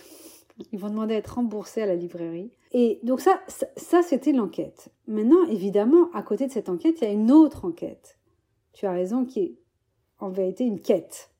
ils 0.72 0.78
vont 0.78 0.90
demander 0.90 1.14
à 1.14 1.18
être 1.18 1.34
remboursés 1.34 1.82
à 1.82 1.86
la 1.86 1.94
librairie. 1.94 2.50
Et 2.72 2.98
donc 3.02 3.20
ça, 3.20 3.40
ça, 3.76 4.02
c'était 4.02 4.32
l'enquête. 4.32 4.88
Maintenant, 5.06 5.46
évidemment, 5.46 6.10
à 6.12 6.22
côté 6.22 6.46
de 6.46 6.52
cette 6.52 6.68
enquête, 6.68 6.96
il 7.00 7.04
y 7.04 7.06
a 7.06 7.12
une 7.12 7.30
autre 7.30 7.64
enquête. 7.64 8.18
Tu 8.72 8.86
as 8.86 8.92
raison, 8.92 9.24
qui 9.24 9.40
est 9.40 9.58
en 10.18 10.30
vérité 10.30 10.64
une 10.64 10.80
quête, 10.80 11.30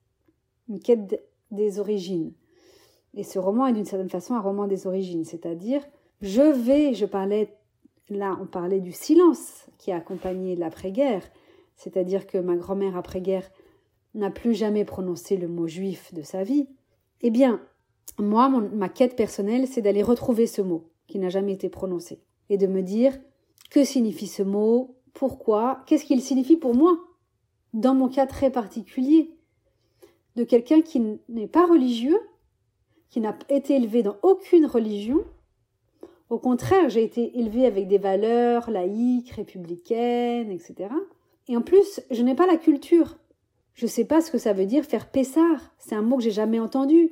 une 0.69 0.79
quête 0.79 1.21
des 1.51 1.79
origines. 1.79 2.33
Et 3.13 3.23
ce 3.23 3.39
roman 3.39 3.67
est 3.67 3.73
d'une 3.73 3.85
certaine 3.85 4.09
façon 4.09 4.35
un 4.35 4.41
roman 4.41 4.67
des 4.67 4.87
origines, 4.87 5.25
c'est-à-dire 5.25 5.81
je 6.21 6.41
vais, 6.41 6.93
je 6.93 7.05
parlais 7.05 7.57
là, 8.09 8.37
on 8.41 8.45
parlait 8.45 8.79
du 8.79 8.91
silence 8.91 9.67
qui 9.77 9.91
a 9.91 9.97
accompagné 9.97 10.55
l'après-guerre, 10.55 11.23
c'est-à-dire 11.75 12.27
que 12.27 12.37
ma 12.37 12.55
grand-mère 12.55 12.97
après-guerre 12.97 13.49
n'a 14.15 14.31
plus 14.31 14.53
jamais 14.53 14.85
prononcé 14.85 15.37
le 15.37 15.47
mot 15.47 15.67
juif 15.67 16.13
de 16.13 16.21
sa 16.21 16.43
vie. 16.43 16.67
Eh 17.21 17.29
bien, 17.29 17.61
moi, 18.17 18.49
ma 18.49 18.89
quête 18.89 19.15
personnelle, 19.15 19.67
c'est 19.67 19.81
d'aller 19.81 20.03
retrouver 20.03 20.47
ce 20.47 20.61
mot 20.61 20.89
qui 21.07 21.19
n'a 21.19 21.29
jamais 21.29 21.53
été 21.53 21.69
prononcé 21.69 22.21
et 22.49 22.57
de 22.57 22.67
me 22.67 22.81
dire 22.81 23.17
que 23.69 23.83
signifie 23.83 24.27
ce 24.27 24.43
mot, 24.43 24.95
pourquoi, 25.13 25.83
qu'est-ce 25.85 26.05
qu'il 26.05 26.21
signifie 26.21 26.57
pour 26.57 26.75
moi, 26.75 26.97
dans 27.73 27.93
mon 27.93 28.09
cas 28.09 28.25
très 28.25 28.51
particulier, 28.51 29.31
de 30.35 30.43
quelqu'un 30.43 30.81
qui 30.81 31.19
n'est 31.27 31.47
pas 31.47 31.67
religieux, 31.67 32.19
qui 33.09 33.19
n'a 33.19 33.37
été 33.49 33.75
élevé 33.75 34.03
dans 34.03 34.17
aucune 34.21 34.65
religion. 34.65 35.23
Au 36.29 36.37
contraire, 36.37 36.89
j'ai 36.89 37.03
été 37.03 37.39
élevé 37.39 37.65
avec 37.65 37.87
des 37.87 37.97
valeurs 37.97 38.69
laïques, 38.69 39.31
républicaines, 39.31 40.51
etc. 40.51 40.89
Et 41.47 41.57
en 41.57 41.61
plus, 41.61 42.01
je 42.11 42.21
n'ai 42.21 42.35
pas 42.35 42.45
la 42.45 42.57
culture. 42.57 43.17
Je 43.73 43.85
ne 43.85 43.89
sais 43.89 44.05
pas 44.05 44.21
ce 44.21 44.29
que 44.29 44.37
ça 44.37 44.53
veut 44.53 44.65
dire 44.65 44.85
faire 44.85 45.09
Pessar. 45.09 45.73
C'est 45.79 45.95
un 45.95 46.01
mot 46.01 46.17
que 46.17 46.23
j'ai 46.23 46.31
jamais 46.31 46.59
entendu. 46.59 47.11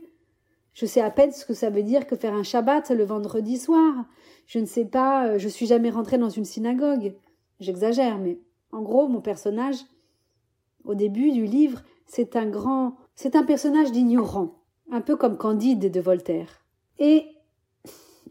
Je 0.73 0.85
sais 0.85 1.01
à 1.01 1.09
peine 1.09 1.31
ce 1.31 1.45
que 1.45 1.55
ça 1.55 1.71
veut 1.71 1.81
dire 1.81 2.05
que 2.05 2.15
faire 2.15 2.35
un 2.35 2.43
Shabbat 2.43 2.91
le 2.91 3.03
vendredi 3.03 3.57
soir. 3.57 4.05
Je 4.45 4.59
ne 4.59 4.65
sais 4.65 4.85
pas, 4.85 5.27
euh, 5.27 5.37
je 5.39 5.47
suis 5.47 5.65
jamais 5.65 5.89
rentrée 5.89 6.19
dans 6.19 6.29
une 6.29 6.45
synagogue. 6.45 7.15
J'exagère, 7.59 8.19
mais 8.19 8.37
en 8.71 8.83
gros, 8.83 9.07
mon 9.07 9.21
personnage, 9.21 9.77
au 10.83 10.93
début 10.93 11.31
du 11.31 11.45
livre, 11.45 11.81
c'est 12.05 12.35
un 12.35 12.45
grand, 12.45 12.95
c'est 13.15 13.35
un 13.35 13.43
personnage 13.43 13.91
d'ignorant, 13.91 14.61
un 14.91 15.01
peu 15.01 15.15
comme 15.15 15.37
Candide 15.37 15.91
de 15.91 15.99
Voltaire. 15.99 16.63
Et 16.99 17.25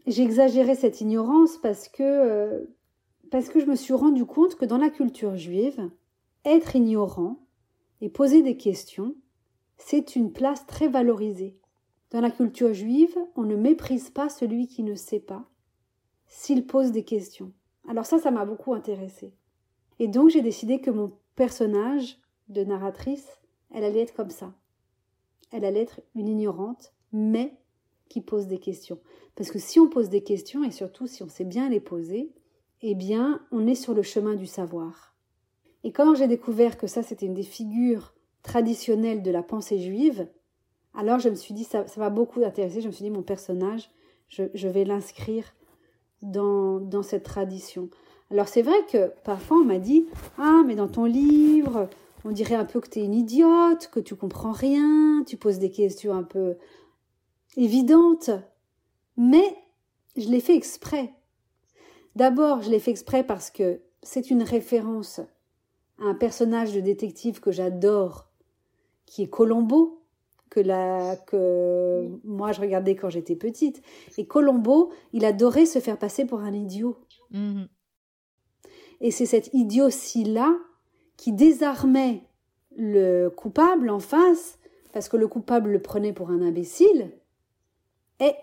j'exagérais 0.07 0.75
cette 0.75 1.01
ignorance 1.01 1.57
parce 1.57 1.87
que, 1.89 2.03
euh, 2.03 2.65
parce 3.29 3.49
que 3.49 3.59
je 3.59 3.65
me 3.65 3.75
suis 3.75 3.93
rendu 3.93 4.25
compte 4.25 4.55
que 4.55 4.65
dans 4.65 4.77
la 4.77 4.89
culture 4.89 5.35
juive, 5.35 5.89
être 6.45 6.75
ignorant 6.75 7.39
et 8.01 8.09
poser 8.09 8.41
des 8.41 8.57
questions, 8.57 9.15
c'est 9.77 10.15
une 10.15 10.31
place 10.31 10.65
très 10.65 10.87
valorisée. 10.87 11.57
Dans 12.11 12.21
la 12.21 12.31
culture 12.31 12.73
juive, 12.73 13.15
on 13.35 13.43
ne 13.43 13.55
méprise 13.55 14.09
pas 14.09 14.29
celui 14.29 14.67
qui 14.67 14.81
ne 14.81 14.95
sait 14.95 15.19
pas 15.19 15.45
s'il 16.27 16.65
pose 16.65 16.91
des 16.91 17.03
questions. 17.03 17.51
Alors 17.87 18.05
ça, 18.05 18.17
ça 18.17 18.31
m'a 18.31 18.45
beaucoup 18.45 18.73
intéressée. 18.73 19.33
Et 19.99 20.07
donc 20.07 20.29
j'ai 20.29 20.41
décidé 20.41 20.79
que 20.79 20.91
mon 20.91 21.11
personnage 21.35 22.19
de 22.49 22.63
narratrice, 22.63 23.39
elle 23.73 23.83
allait 23.83 24.01
être 24.01 24.15
comme 24.15 24.29
ça. 24.29 24.53
Elle 25.51 25.65
allait 25.65 25.81
être 25.81 26.01
une 26.15 26.27
ignorante, 26.27 26.93
mais 27.11 27.57
qui 28.09 28.21
pose 28.21 28.47
des 28.47 28.59
questions. 28.59 28.99
Parce 29.35 29.51
que 29.51 29.59
si 29.59 29.79
on 29.79 29.87
pose 29.87 30.09
des 30.09 30.23
questions, 30.23 30.63
et 30.63 30.71
surtout 30.71 31.07
si 31.07 31.23
on 31.23 31.29
sait 31.29 31.45
bien 31.45 31.69
les 31.69 31.79
poser, 31.79 32.31
eh 32.81 32.95
bien, 32.95 33.41
on 33.51 33.67
est 33.67 33.75
sur 33.75 33.93
le 33.93 34.03
chemin 34.03 34.35
du 34.35 34.45
savoir. 34.45 35.15
Et 35.83 35.91
quand 35.91 36.15
j'ai 36.15 36.27
découvert 36.27 36.77
que 36.77 36.87
ça, 36.87 37.03
c'était 37.03 37.25
une 37.25 37.33
des 37.33 37.43
figures 37.43 38.13
traditionnelles 38.43 39.23
de 39.23 39.31
la 39.31 39.43
pensée 39.43 39.79
juive, 39.79 40.27
alors 40.93 41.19
je 41.19 41.29
me 41.29 41.35
suis 41.35 41.53
dit, 41.53 41.63
ça, 41.63 41.85
m'a 41.97 42.09
beaucoup 42.09 42.43
intéressé, 42.43 42.81
je 42.81 42.87
me 42.87 42.91
suis 42.91 43.03
dit, 43.03 43.11
mon 43.11 43.21
personnage, 43.21 43.91
je, 44.29 44.67
vais 44.67 44.83
l'inscrire 44.83 45.45
dans, 46.21 46.79
dans 46.79 47.03
cette 47.03 47.23
tradition. 47.23 47.89
Alors 48.31 48.47
c'est 48.47 48.61
vrai 48.61 48.77
que 48.91 49.11
parfois 49.23 49.57
on 49.57 49.63
m'a 49.63 49.79
dit, 49.79 50.07
ah 50.37 50.63
mais 50.65 50.75
dans 50.75 50.87
ton 50.87 51.05
livre, 51.05 51.87
on 52.25 52.31
dirait 52.31 52.55
un 52.55 52.65
peu 52.65 52.81
que 52.81 52.89
tu 52.89 52.99
es 52.99 53.05
une 53.05 53.13
idiote, 53.13 53.89
que 53.91 53.99
tu 53.99 54.15
comprends 54.15 54.51
rien, 54.51 55.23
tu 55.25 55.37
poses 55.37 55.59
des 55.59 55.71
questions 55.71 56.13
un 56.13 56.23
peu 56.23 56.55
évidentes. 57.57 58.31
Mais 59.17 59.55
je 60.15 60.29
l'ai 60.29 60.39
fait 60.39 60.55
exprès. 60.55 61.13
D'abord, 62.15 62.61
je 62.61 62.69
l'ai 62.69 62.79
fait 62.79 62.91
exprès 62.91 63.23
parce 63.23 63.51
que 63.51 63.81
c'est 64.01 64.29
une 64.29 64.43
référence 64.43 65.19
à 65.99 66.05
un 66.05 66.15
personnage 66.15 66.73
de 66.73 66.79
détective 66.79 67.39
que 67.39 67.51
j'adore, 67.51 68.29
qui 69.05 69.23
est 69.23 69.29
Colombo, 69.29 70.03
que, 70.49 70.59
la, 70.59 71.15
que 71.15 72.07
moi 72.23 72.51
je 72.51 72.61
regardais 72.61 72.95
quand 72.95 73.09
j'étais 73.09 73.35
petite. 73.35 73.81
Et 74.17 74.25
Colombo, 74.25 74.91
il 75.13 75.25
adorait 75.25 75.65
se 75.65 75.79
faire 75.79 75.97
passer 75.97 76.25
pour 76.25 76.39
un 76.39 76.53
idiot. 76.53 76.97
Mhm. 77.31 77.67
Et 79.01 79.11
c'est 79.11 79.25
cette 79.25 79.53
idiotie-là 79.53 80.57
qui 81.17 81.33
désarmait 81.33 82.23
le 82.75 83.29
coupable 83.29 83.89
en 83.89 83.99
face, 83.99 84.59
parce 84.93 85.09
que 85.09 85.17
le 85.17 85.27
coupable 85.27 85.71
le 85.71 85.81
prenait 85.81 86.13
pour 86.13 86.29
un 86.29 86.41
imbécile. 86.41 87.11
Et 88.19 88.33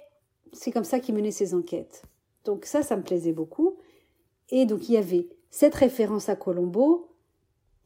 c'est 0.52 0.71
comme 0.71 0.85
ça 0.85 1.00
qu'il 1.00 1.14
menait 1.14 1.31
ses 1.31 1.54
enquêtes. 1.54 2.02
Donc 2.45 2.64
ça, 2.64 2.83
ça 2.83 2.97
me 2.97 3.02
plaisait 3.02 3.33
beaucoup. 3.33 3.76
Et 4.50 4.66
donc 4.66 4.88
il 4.88 4.93
y 4.93 4.97
avait 4.97 5.28
cette 5.50 5.75
référence 5.75 6.28
à 6.28 6.37
Colombo 6.37 7.14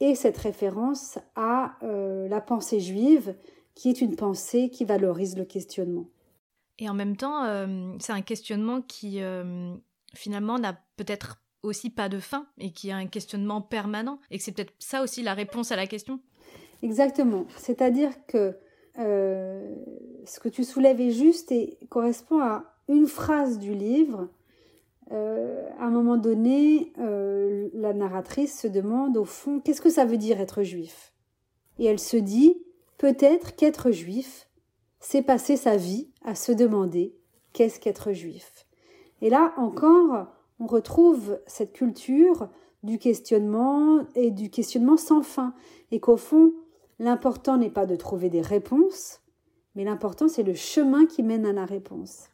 et 0.00 0.14
cette 0.14 0.38
référence 0.38 1.18
à 1.34 1.76
euh, 1.82 2.28
la 2.28 2.40
pensée 2.40 2.80
juive 2.80 3.34
qui 3.74 3.90
est 3.90 4.00
une 4.00 4.16
pensée 4.16 4.70
qui 4.70 4.84
valorise 4.84 5.36
le 5.36 5.44
questionnement. 5.44 6.08
Et 6.78 6.88
en 6.88 6.94
même 6.94 7.16
temps, 7.16 7.44
euh, 7.44 7.94
c'est 7.98 8.12
un 8.12 8.22
questionnement 8.22 8.80
qui 8.82 9.20
euh, 9.20 9.74
finalement 10.14 10.58
n'a 10.58 10.78
peut-être 10.96 11.40
aussi 11.62 11.90
pas 11.90 12.08
de 12.08 12.18
fin 12.18 12.46
et 12.58 12.72
qui 12.72 12.90
a 12.90 12.96
un 12.96 13.06
questionnement 13.06 13.60
permanent 13.60 14.20
et 14.30 14.38
que 14.38 14.44
c'est 14.44 14.52
peut-être 14.52 14.74
ça 14.78 15.02
aussi 15.02 15.22
la 15.22 15.34
réponse 15.34 15.72
à 15.72 15.76
la 15.76 15.86
question. 15.86 16.20
Exactement. 16.82 17.46
C'est-à-dire 17.56 18.10
que 18.26 18.56
euh, 18.98 19.74
ce 20.24 20.40
que 20.40 20.48
tu 20.48 20.64
soulèves 20.64 21.10
juste 21.10 21.52
et 21.52 21.78
correspond 21.88 22.40
à 22.40 22.64
une 22.88 23.06
phrase 23.06 23.58
du 23.58 23.74
livre. 23.74 24.28
à 25.10 25.84
un 25.84 25.90
moment 25.90 26.16
donné, 26.16 26.92
la 26.96 27.92
narratrice 27.94 28.60
se 28.60 28.68
demande 28.68 29.16
au 29.16 29.24
fond 29.24 29.60
qu'est-ce 29.60 29.80
que 29.80 29.90
ça 29.90 30.04
veut 30.04 30.18
dire 30.18 30.40
être 30.40 30.62
juif? 30.62 31.12
Et 31.78 31.86
elle 31.86 31.98
se 31.98 32.16
dit 32.16 32.62
Peut-être 32.98 33.54
qu'être 33.54 33.92
juif, 33.92 34.48
c'est 34.98 35.22
passer 35.22 35.56
sa 35.56 35.76
vie 35.76 36.10
à 36.24 36.34
se 36.34 36.50
demander 36.50 37.14
qu'est-ce 37.52 37.78
qu'être 37.78 38.12
juif? 38.12 38.66
Et 39.22 39.30
là 39.30 39.54
encore, 39.56 40.26
on 40.58 40.66
retrouve 40.66 41.38
cette 41.46 41.72
culture 41.72 42.48
du 42.82 42.98
questionnement 42.98 44.00
et 44.16 44.32
du 44.32 44.50
questionnement 44.50 44.96
sans 44.96 45.22
fin. 45.22 45.54
Et 45.92 46.00
qu'au 46.00 46.16
fond, 46.16 46.52
l'important 46.98 47.56
n'est 47.56 47.70
pas 47.70 47.86
de 47.86 47.96
trouver 47.96 48.30
des 48.30 48.42
réponses, 48.42 49.20
mais 49.74 49.84
l'important 49.84 50.28
c'est 50.28 50.42
le 50.42 50.54
chemin 50.54 51.06
qui 51.06 51.22
mène 51.22 51.46
à 51.46 51.52
la 51.52 51.64
réponse. 51.64 52.28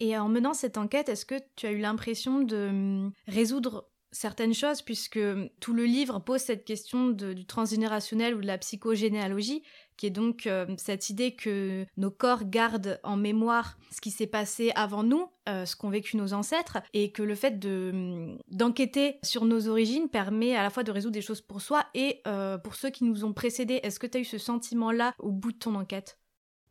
Et 0.00 0.18
en 0.18 0.28
menant 0.28 0.54
cette 0.54 0.76
enquête, 0.76 1.08
est-ce 1.08 1.24
que 1.24 1.36
tu 1.56 1.66
as 1.66 1.72
eu 1.72 1.78
l'impression 1.78 2.40
de 2.40 2.68
hum, 2.68 3.12
résoudre 3.28 3.88
certaines 4.14 4.54
choses, 4.54 4.80
puisque 4.80 5.18
tout 5.60 5.74
le 5.74 5.84
livre 5.84 6.20
pose 6.20 6.40
cette 6.40 6.64
question 6.64 7.08
du 7.08 7.44
transgénérationnel 7.44 8.34
ou 8.34 8.40
de 8.40 8.46
la 8.46 8.58
psychogénéalogie, 8.58 9.62
qui 9.96 10.06
est 10.06 10.10
donc 10.10 10.46
euh, 10.46 10.66
cette 10.78 11.10
idée 11.10 11.34
que 11.34 11.84
nos 11.96 12.10
corps 12.10 12.44
gardent 12.44 13.00
en 13.02 13.16
mémoire 13.16 13.76
ce 13.90 14.00
qui 14.00 14.10
s'est 14.10 14.28
passé 14.28 14.72
avant 14.76 15.02
nous, 15.02 15.28
euh, 15.48 15.66
ce 15.66 15.76
qu'ont 15.76 15.90
vécu 15.90 16.16
nos 16.16 16.32
ancêtres, 16.32 16.78
et 16.92 17.10
que 17.10 17.22
le 17.22 17.34
fait 17.34 17.58
de 17.58 18.36
d'enquêter 18.50 19.18
sur 19.22 19.44
nos 19.44 19.68
origines 19.68 20.08
permet 20.08 20.56
à 20.56 20.62
la 20.62 20.70
fois 20.70 20.84
de 20.84 20.92
résoudre 20.92 21.14
des 21.14 21.20
choses 21.20 21.40
pour 21.40 21.60
soi 21.60 21.84
et 21.94 22.20
euh, 22.26 22.56
pour 22.56 22.76
ceux 22.76 22.90
qui 22.90 23.04
nous 23.04 23.24
ont 23.24 23.32
précédés. 23.32 23.80
Est-ce 23.82 23.98
que 23.98 24.06
tu 24.06 24.18
as 24.18 24.20
eu 24.20 24.24
ce 24.24 24.38
sentiment-là 24.38 25.12
au 25.18 25.30
bout 25.30 25.52
de 25.52 25.58
ton 25.58 25.74
enquête? 25.74 26.18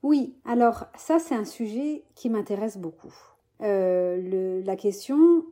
Oui, 0.01 0.35
alors 0.45 0.85
ça 0.97 1.19
c'est 1.19 1.35
un 1.35 1.45
sujet 1.45 2.03
qui 2.15 2.29
m'intéresse 2.29 2.77
beaucoup. 2.77 3.13
la 3.59 4.75
question 4.77 5.45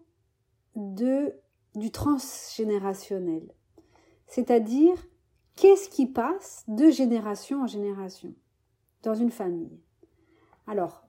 de 0.76 1.34
du 1.76 1.92
transgénérationnel. 1.92 3.54
C'est-à-dire, 4.28 4.96
qu'est-ce 5.56 5.90
qui 5.90 6.06
passe 6.06 6.64
de 6.68 6.90
génération 6.90 7.64
en 7.64 7.68
génération 7.68 8.34
dans 9.04 9.16
une 9.16 9.32
famille? 9.32 9.80
Alors, 10.68 11.04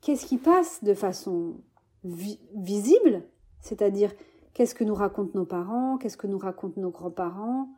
qu'est-ce 0.00 0.26
qui 0.26 0.38
passe 0.38 0.82
de 0.84 0.94
façon 0.94 1.60
visible? 2.04 3.24
C'est-à-dire, 3.60 4.12
qu'est-ce 4.54 4.74
que 4.74 4.84
nous 4.84 4.94
racontent 4.94 5.32
nos 5.34 5.46
parents? 5.46 5.98
Qu'est-ce 5.98 6.16
que 6.16 6.26
nous 6.26 6.38
racontent 6.38 6.80
nos 6.80 6.90
grands-parents? 6.90 7.68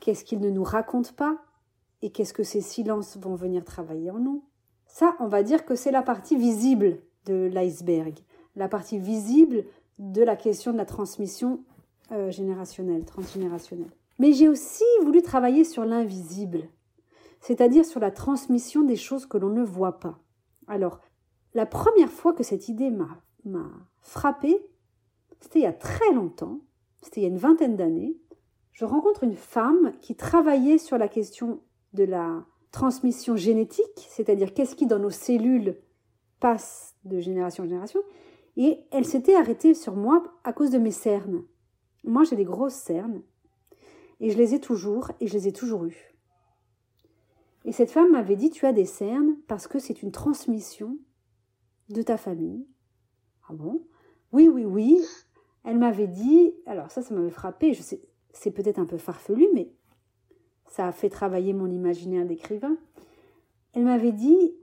Qu'est-ce 0.00 0.24
qu'ils 0.24 0.40
ne 0.40 0.50
nous 0.50 0.64
racontent 0.64 1.12
pas? 1.16 1.38
Et 2.02 2.10
qu'est-ce 2.10 2.34
que 2.34 2.44
ces 2.44 2.60
silences 2.60 3.16
vont 3.16 3.34
venir 3.34 3.64
travailler 3.64 4.10
en 4.10 4.18
nous? 4.18 4.44
Ça, 4.86 5.16
on 5.20 5.26
va 5.26 5.42
dire 5.42 5.64
que 5.64 5.74
c'est 5.74 5.90
la 5.90 6.02
partie 6.02 6.36
visible 6.36 7.02
de 7.26 7.48
l'iceberg. 7.52 8.18
La 8.56 8.68
partie 8.68 8.98
visible 8.98 9.64
de 9.98 10.22
la 10.22 10.36
question 10.36 10.72
de 10.72 10.76
la 10.76 10.84
transmission 10.84 11.64
euh, 12.12 12.30
générationnelle, 12.30 13.04
transgénérationnelle. 13.04 13.90
Mais 14.18 14.32
j'ai 14.32 14.48
aussi 14.48 14.84
voulu 15.02 15.22
travailler 15.22 15.64
sur 15.64 15.84
l'invisible, 15.84 16.68
c'est-à-dire 17.40 17.84
sur 17.84 18.00
la 18.00 18.10
transmission 18.10 18.82
des 18.82 18.96
choses 18.96 19.26
que 19.26 19.38
l'on 19.38 19.50
ne 19.50 19.62
voit 19.62 20.00
pas. 20.00 20.18
Alors, 20.66 21.00
la 21.54 21.66
première 21.66 22.10
fois 22.10 22.32
que 22.32 22.42
cette 22.42 22.68
idée 22.68 22.90
m'a 22.90 23.70
frappée, 24.00 24.60
c'était 25.40 25.60
il 25.60 25.62
y 25.62 25.66
a 25.66 25.72
très 25.72 26.12
longtemps, 26.12 26.60
c'était 27.02 27.20
il 27.20 27.24
y 27.24 27.26
a 27.26 27.30
une 27.30 27.38
vingtaine 27.38 27.76
d'années. 27.76 28.16
Je 28.72 28.84
rencontre 28.84 29.24
une 29.24 29.36
femme 29.36 29.92
qui 30.00 30.14
travaillait 30.14 30.78
sur 30.78 30.98
la 30.98 31.08
question 31.08 31.60
de 31.94 32.04
la 32.04 32.44
transmission 32.70 33.36
génétique, 33.36 34.06
c'est-à-dire 34.08 34.52
qu'est-ce 34.52 34.76
qui 34.76 34.86
dans 34.86 34.98
nos 34.98 35.10
cellules 35.10 35.76
passe 36.40 36.94
de 37.04 37.20
génération 37.20 37.64
en 37.64 37.66
génération, 37.66 38.00
et 38.58 38.80
elle 38.90 39.06
s'était 39.06 39.36
arrêtée 39.36 39.72
sur 39.72 39.94
moi 39.94 40.22
à 40.42 40.52
cause 40.52 40.70
de 40.70 40.78
mes 40.78 40.90
cernes. 40.90 41.44
Moi, 42.04 42.24
j'ai 42.24 42.36
des 42.36 42.44
grosses 42.44 42.74
cernes, 42.74 43.22
et 44.20 44.30
je 44.30 44.36
les 44.36 44.52
ai 44.52 44.60
toujours, 44.60 45.12
et 45.20 45.28
je 45.28 45.32
les 45.32 45.48
ai 45.48 45.52
toujours 45.52 45.84
eues. 45.84 46.14
Et 47.64 47.72
cette 47.72 47.92
femme 47.92 48.10
m'avait 48.10 48.36
dit, 48.36 48.50
tu 48.50 48.66
as 48.66 48.72
des 48.72 48.84
cernes 48.84 49.36
parce 49.46 49.68
que 49.68 49.78
c'est 49.78 50.02
une 50.02 50.10
transmission 50.10 50.98
de 51.88 52.02
ta 52.02 52.16
famille. 52.16 52.66
Ah 53.48 53.52
bon? 53.52 53.86
Oui, 54.32 54.48
oui, 54.48 54.64
oui. 54.64 55.00
Elle 55.64 55.78
m'avait 55.78 56.08
dit, 56.08 56.52
alors 56.66 56.90
ça, 56.90 57.00
ça 57.00 57.14
m'avait 57.14 57.30
frappé, 57.30 57.78
c'est 58.32 58.50
peut-être 58.50 58.78
un 58.78 58.86
peu 58.86 58.98
farfelu, 58.98 59.46
mais 59.54 59.70
ça 60.66 60.88
a 60.88 60.92
fait 60.92 61.10
travailler 61.10 61.52
mon 61.52 61.70
imaginaire 61.70 62.26
d'écrivain. 62.26 62.76
Elle 63.72 63.84
m'avait 63.84 64.12
dit, 64.12 64.54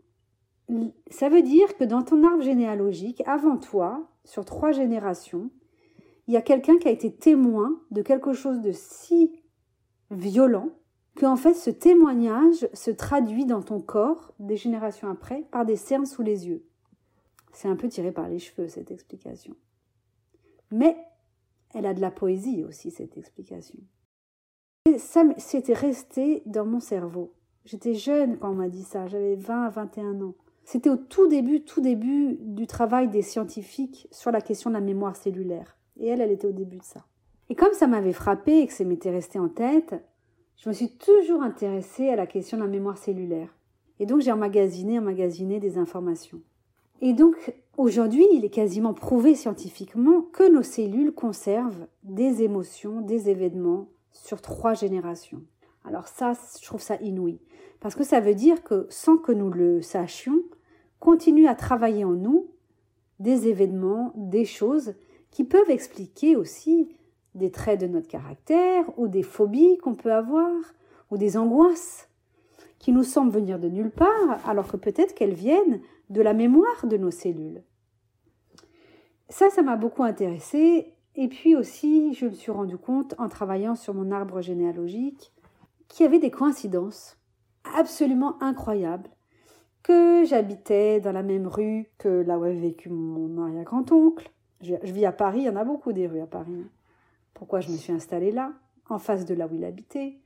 ça 1.12 1.30
veut 1.30 1.44
dire 1.44 1.78
que 1.78 1.84
dans 1.84 2.02
ton 2.02 2.24
arbre 2.24 2.42
généalogique, 2.42 3.22
avant 3.26 3.58
toi, 3.58 4.08
sur 4.24 4.46
trois 4.46 4.72
générations, 4.72 5.50
il 6.28 6.34
y 6.34 6.38
a 6.38 6.42
quelqu'un 6.42 6.78
qui 6.78 6.88
a 6.88 6.92
été 6.92 7.14
témoin 7.14 7.80
de 7.92 8.02
quelque 8.02 8.34
chose 8.34 8.62
de 8.62 8.72
si 8.72 9.32
violent 10.12 10.70
que 11.16 11.26
en 11.26 11.36
fait 11.36 11.54
ce 11.54 11.70
témoignage 11.70 12.68
se 12.74 12.92
traduit 12.92 13.46
dans 13.46 13.62
ton 13.62 13.80
corps 13.80 14.34
des 14.40 14.58
générations 14.58 15.10
après 15.10 15.44
par 15.52 15.66
des 15.66 15.78
cernes 15.78 16.06
sous 16.06 16.24
les 16.24 16.48
yeux. 16.48 16.66
C'est 17.54 17.70
un 17.70 17.76
peu 17.76 17.88
tiré 17.88 18.12
par 18.12 18.28
les 18.28 18.40
cheveux 18.40 18.68
cette 18.68 18.92
explication. 18.92 19.56
Mais 20.72 20.98
elle 21.74 21.86
a 21.86 21.94
de 21.94 22.02
la 22.02 22.12
poésie 22.12 22.64
aussi 22.64 22.92
cette 22.92 23.18
explication. 23.18 23.80
Ça 24.98 25.24
c'était 25.38 25.74
resté 25.74 26.44
dans 26.46 26.66
mon 26.66 26.80
cerveau. 26.80 27.34
J'étais 27.64 27.94
jeune 27.94 28.38
quand 28.38 28.52
on 28.52 28.56
m'a 28.56 28.70
dit 28.70 28.84
ça, 28.84 29.08
j'avais 29.08 29.36
20 29.36 29.64
à 29.64 29.70
21 29.70 30.22
ans. 30.22 30.36
C'était 30.66 30.90
au 30.90 30.98
tout 30.98 31.28
début, 31.28 31.62
tout 31.62 31.80
début 31.80 32.38
du 32.42 32.66
travail 32.66 33.08
des 33.08 33.22
scientifiques 33.22 34.08
sur 34.12 34.32
la 34.32 34.42
question 34.42 34.72
de 34.72 34.76
la 34.76 34.82
mémoire 34.82 35.16
cellulaire. 35.16 35.78
Et 36.00 36.08
elle, 36.08 36.22
elle 36.22 36.32
était 36.32 36.48
au 36.48 36.52
début 36.52 36.80
de 36.80 36.84
ça. 36.84 37.06
Et 37.50 37.56
comme 37.56 37.74
ça 37.74 37.86
m'avait 37.86 38.14
frappé 38.14 38.60
et 38.60 38.68
que 38.68 38.74
ça 38.74 38.84
m'était 38.84 39.12
resté 39.12 39.38
en 39.38 39.48
tête, 39.48 39.94
je 40.58 40.68
me 40.68 40.74
suis 40.74 40.90
toujours 40.90 41.44
intéressée 41.44 42.10
à 42.10 42.16
la 42.16 42.26
question 42.26 42.58
de 42.58 42.64
la 42.64 42.68
mémoire 42.68 42.98
cellulaire. 42.98 43.54
Et 44.00 44.08
donc 44.08 44.22
j'ai 44.22 44.32
emmagasiné, 44.32 44.98
emmagasiné 44.98 45.60
des 45.60 45.78
informations. 45.78 46.42
Et 47.00 47.14
donc 47.14 47.54
aujourd'hui, 47.78 48.26
il 48.34 48.44
est 48.44 48.50
quasiment 48.50 48.96
prouvé 48.96 49.36
scientifiquement 49.36 50.22
que 50.22 50.52
nos 50.52 50.64
cellules 50.64 51.14
conservent 51.14 51.86
des 52.04 52.42
émotions, 52.42 53.02
des 53.02 53.30
événements 53.30 53.88
sur 54.12 54.42
trois 54.42 54.74
générations. 54.74 55.44
Alors 55.84 56.08
ça, 56.08 56.34
je 56.60 56.66
trouve 56.66 56.82
ça 56.82 56.96
inouï. 57.02 57.40
Parce 57.80 57.94
que 57.94 58.04
ça 58.04 58.20
veut 58.20 58.34
dire 58.34 58.64
que 58.64 58.88
sans 58.90 59.18
que 59.18 59.32
nous 59.32 59.52
le 59.52 59.82
sachions, 59.84 60.42
continue 61.06 61.46
à 61.46 61.54
travailler 61.54 62.04
en 62.04 62.14
nous 62.14 62.48
des 63.20 63.48
événements, 63.48 64.12
des 64.16 64.44
choses 64.44 64.96
qui 65.30 65.44
peuvent 65.44 65.70
expliquer 65.70 66.36
aussi 66.36 66.98
des 67.36 67.52
traits 67.52 67.80
de 67.80 67.86
notre 67.86 68.08
caractère 68.08 68.86
ou 68.98 69.08
des 69.08 69.22
phobies 69.22 69.78
qu'on 69.78 69.94
peut 69.94 70.12
avoir 70.12 70.52
ou 71.12 71.18
des 71.18 71.38
angoisses 71.38 72.10
qui 72.80 72.92
nous 72.92 73.04
semblent 73.04 73.32
venir 73.32 73.60
de 73.60 73.70
nulle 73.70 73.92
part 73.92 74.40
alors 74.48 74.68
que 74.68 74.78
peut-être 74.78 75.14
qu'elles 75.14 75.36
viennent 75.36 75.80
de 76.10 76.22
la 76.24 76.34
mémoire 76.34 76.88
de 76.88 76.98
nos 76.98 77.12
cellules. 77.12 77.62
Ça, 79.30 79.52
ça 79.52 79.62
m'a 79.62 79.76
beaucoup 79.76 80.04
intéressé. 80.04 80.96
Et 81.14 81.28
puis 81.28 81.56
aussi, 81.56 82.16
je 82.16 82.26
me 82.26 82.32
suis 82.32 82.52
rendu 82.52 82.80
compte 82.80 83.14
en 83.20 83.30
travaillant 83.30 83.76
sur 83.76 83.94
mon 83.94 84.10
arbre 84.10 84.42
généalogique 84.42 85.32
qu'il 85.88 86.04
y 86.04 86.08
avait 86.08 86.18
des 86.18 86.32
coïncidences 86.32 87.20
absolument 87.76 88.42
incroyables. 88.42 89.15
Que 89.86 90.26
j'habitais 90.26 91.00
dans 91.00 91.12
la 91.12 91.22
même 91.22 91.46
rue 91.46 91.86
que 92.00 92.10
là 92.10 92.40
où 92.40 92.44
avait 92.44 92.56
vécu 92.56 92.90
mon 92.90 93.40
arrière-grand-oncle. 93.40 94.32
Je, 94.62 94.74
vis 94.82 95.06
à 95.06 95.12
Paris, 95.12 95.42
il 95.42 95.46
y 95.46 95.50
en 95.50 95.56
a 95.56 95.64
beaucoup 95.64 95.94
des 95.94 96.08
rues 96.08 96.22
à 96.22 96.26
Paris. 96.26 96.66
Pourquoi 97.36 97.60
je 97.60 97.70
me 97.70 97.78
suis 97.78 97.94
installée 97.94 98.32
là, 98.32 98.52
en 98.90 98.98
face 98.98 99.26
de 99.26 99.36
là 99.36 99.46
où 99.46 99.54
il 99.54 99.64
habitait? 99.64 100.18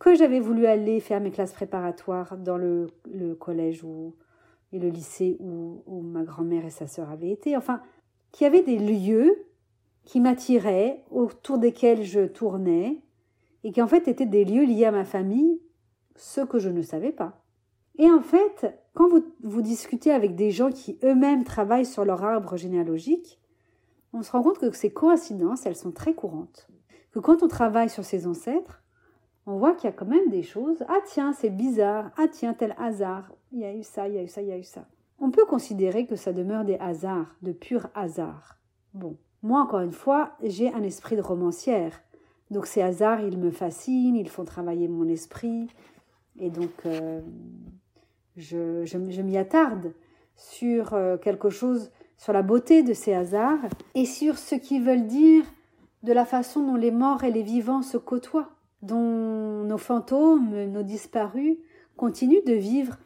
Que 0.00 0.16
j'avais 0.16 0.40
voulu 0.40 0.66
aller 0.66 0.98
faire 0.98 1.20
mes 1.20 1.30
classes 1.30 1.52
préparatoires 1.52 2.36
dans 2.36 2.56
le, 2.56 2.88
collège 3.38 3.84
ou 3.84 4.16
et 4.72 4.80
le 4.80 4.88
lycée 4.88 5.36
où, 5.38 5.84
où 5.86 6.00
ma 6.00 6.24
grand-mère 6.24 6.64
et 6.64 6.70
sa 6.70 6.88
sœur 6.88 7.08
avaient 7.08 7.30
été. 7.30 7.56
Enfin, 7.56 7.82
qu'il 8.32 8.46
y 8.46 8.48
avait 8.48 8.62
des 8.62 8.78
lieux 8.78 9.46
qui 10.04 10.18
m'attiraient, 10.18 11.04
autour 11.12 11.58
desquels 11.58 12.02
je 12.02 12.26
tournais, 12.26 12.98
et 13.62 13.70
qui 13.70 13.80
en 13.80 13.86
fait 13.86 14.08
étaient 14.08 14.26
des 14.26 14.44
lieux 14.44 14.64
liés 14.64 14.86
à 14.86 14.90
ma 14.90 15.04
famille, 15.04 15.60
ce 16.16 16.40
que 16.40 16.58
je 16.58 16.68
ne 16.68 16.82
savais 16.82 17.12
pas. 17.12 17.41
Et 17.98 18.10
en 18.10 18.20
fait, 18.20 18.78
quand 18.94 19.08
vous, 19.08 19.24
vous 19.42 19.62
discutez 19.62 20.12
avec 20.12 20.34
des 20.34 20.50
gens 20.50 20.70
qui 20.70 20.98
eux-mêmes 21.04 21.44
travaillent 21.44 21.86
sur 21.86 22.04
leur 22.04 22.24
arbre 22.24 22.56
généalogique, 22.56 23.40
on 24.12 24.22
se 24.22 24.32
rend 24.32 24.42
compte 24.42 24.58
que 24.58 24.72
ces 24.72 24.92
coïncidences, 24.92 25.66
elles 25.66 25.76
sont 25.76 25.92
très 25.92 26.14
courantes. 26.14 26.68
Que 27.12 27.18
quand 27.18 27.42
on 27.42 27.48
travaille 27.48 27.88
sur 27.88 28.04
ses 28.04 28.26
ancêtres, 28.26 28.82
on 29.46 29.56
voit 29.58 29.74
qu'il 29.74 29.88
y 29.90 29.92
a 29.92 29.96
quand 29.96 30.06
même 30.06 30.30
des 30.30 30.42
choses. 30.42 30.84
Ah 30.88 31.00
tiens, 31.06 31.32
c'est 31.32 31.50
bizarre. 31.50 32.10
Ah 32.16 32.28
tiens, 32.30 32.54
tel 32.54 32.74
hasard. 32.78 33.32
Il 33.52 33.60
y 33.60 33.64
a 33.64 33.74
eu 33.74 33.82
ça, 33.82 34.08
il 34.08 34.14
y 34.14 34.18
a 34.18 34.22
eu 34.22 34.28
ça, 34.28 34.40
il 34.40 34.48
y 34.48 34.52
a 34.52 34.58
eu 34.58 34.64
ça. 34.64 34.86
On 35.18 35.30
peut 35.30 35.44
considérer 35.44 36.06
que 36.06 36.16
ça 36.16 36.32
demeure 36.32 36.64
des 36.64 36.76
hasards, 36.76 37.34
de 37.42 37.52
purs 37.52 37.88
hasards. 37.94 38.58
Bon, 38.94 39.16
moi 39.42 39.60
encore 39.60 39.80
une 39.80 39.92
fois, 39.92 40.32
j'ai 40.42 40.72
un 40.72 40.82
esprit 40.82 41.16
de 41.16 41.22
romancière. 41.22 42.00
Donc 42.50 42.66
ces 42.66 42.82
hasards, 42.82 43.20
ils 43.20 43.38
me 43.38 43.50
fascinent, 43.50 44.16
ils 44.16 44.28
font 44.28 44.44
travailler 44.44 44.88
mon 44.88 45.08
esprit. 45.08 45.68
Et 46.38 46.50
donc, 46.50 46.70
euh, 46.86 47.20
je, 48.36 48.96
m'y 48.96 49.36
attarde 49.36 49.92
sur 50.36 50.94
euh, 50.94 51.16
quelque 51.16 51.50
chose, 51.50 51.90
sur 52.16 52.32
la 52.32 52.42
beauté 52.42 52.82
de 52.82 52.94
ces 52.94 53.12
hasards 53.12 53.60
et 53.94 54.06
sur 54.06 54.38
ce 54.38 54.54
qu'ils 54.54 54.82
veulent 54.82 55.06
dire 55.06 55.44
de 56.02 56.12
la 56.12 56.24
façon 56.24 56.66
dont 56.66 56.76
les 56.76 56.90
morts 56.90 57.24
et 57.24 57.30
les 57.30 57.42
vivants 57.42 57.82
se 57.82 57.96
côtoient, 57.96 58.50
dont 58.82 59.64
nos 59.64 59.78
fantômes, 59.78 60.64
nos 60.66 60.82
disparus, 60.82 61.56
continuent 61.96 62.44
de 62.44 62.54
vivre 62.54 62.96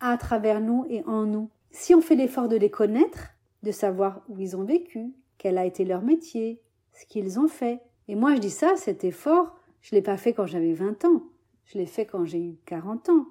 à 0.00 0.16
travers 0.16 0.60
nous 0.60 0.86
et 0.88 1.02
en 1.04 1.24
nous. 1.24 1.50
Si 1.70 1.94
on 1.94 2.00
fait 2.00 2.14
l'effort 2.14 2.48
de 2.48 2.56
les 2.56 2.70
connaître, 2.70 3.30
de 3.62 3.72
savoir 3.72 4.22
où 4.28 4.38
ils 4.38 4.56
ont 4.56 4.64
vécu, 4.64 5.12
quel 5.38 5.58
a 5.58 5.66
été 5.66 5.84
leur 5.84 6.02
métier, 6.02 6.62
ce 6.94 7.04
qu'ils 7.04 7.38
ont 7.38 7.48
fait. 7.48 7.80
Et 8.08 8.14
moi, 8.14 8.34
je 8.34 8.40
dis 8.40 8.50
ça, 8.50 8.76
cet 8.76 9.04
effort, 9.04 9.54
je 9.82 9.94
ne 9.94 9.98
l'ai 9.98 10.02
pas 10.02 10.16
fait 10.16 10.32
quand 10.32 10.46
j'avais 10.46 10.72
20 10.72 11.04
ans. 11.04 11.22
Je 11.64 11.78
l'ai 11.78 11.86
fait 11.86 12.06
quand 12.06 12.24
j'ai 12.24 12.40
eu 12.40 12.56
40 12.64 13.10
ans. 13.10 13.26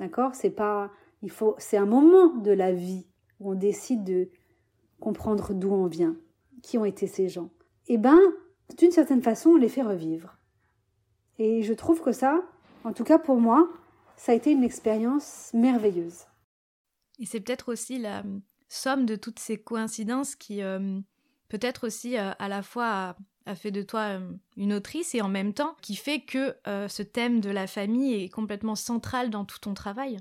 D'accord? 0.00 0.34
C'est 0.34 0.50
pas. 0.50 0.90
Il 1.22 1.30
faut. 1.30 1.54
C'est 1.58 1.76
un 1.76 1.86
moment 1.86 2.34
de 2.34 2.50
la 2.50 2.72
vie 2.72 3.06
où 3.38 3.52
on 3.52 3.54
décide 3.54 4.02
de 4.02 4.30
comprendre 4.98 5.52
d'où 5.52 5.70
on 5.70 5.86
vient, 5.86 6.16
qui 6.62 6.78
ont 6.78 6.86
été 6.86 7.06
ces 7.06 7.28
gens. 7.28 7.50
Eh 7.86 7.98
ben, 7.98 8.18
d'une 8.78 8.90
certaine 8.90 9.22
façon, 9.22 9.50
on 9.50 9.56
les 9.56 9.68
fait 9.68 9.82
revivre. 9.82 10.38
Et 11.38 11.62
je 11.62 11.74
trouve 11.74 12.02
que 12.02 12.12
ça, 12.12 12.42
en 12.84 12.92
tout 12.92 13.04
cas 13.04 13.18
pour 13.18 13.40
moi, 13.40 13.68
ça 14.16 14.32
a 14.32 14.34
été 14.34 14.50
une 14.50 14.64
expérience 14.64 15.50
merveilleuse. 15.52 16.24
Et 17.18 17.26
c'est 17.26 17.40
peut-être 17.40 17.70
aussi 17.70 17.98
la 17.98 18.22
somme 18.68 19.04
de 19.04 19.16
toutes 19.16 19.38
ces 19.38 19.58
coïncidences 19.58 20.34
qui, 20.34 20.62
euh, 20.62 20.98
peut-être 21.48 21.86
aussi 21.86 22.16
euh, 22.16 22.32
à 22.38 22.48
la 22.48 22.62
fois 22.62 23.16
fait 23.54 23.70
de 23.70 23.82
toi 23.82 24.00
euh, 24.00 24.32
une 24.56 24.72
autrice 24.72 25.14
et 25.14 25.20
en 25.20 25.28
même 25.28 25.52
temps 25.52 25.76
qui 25.80 25.96
fait 25.96 26.20
que 26.20 26.54
euh, 26.66 26.88
ce 26.88 27.02
thème 27.02 27.40
de 27.40 27.50
la 27.50 27.66
famille 27.66 28.24
est 28.24 28.28
complètement 28.28 28.74
central 28.74 29.30
dans 29.30 29.44
tout 29.44 29.58
ton 29.58 29.74
travail? 29.74 30.18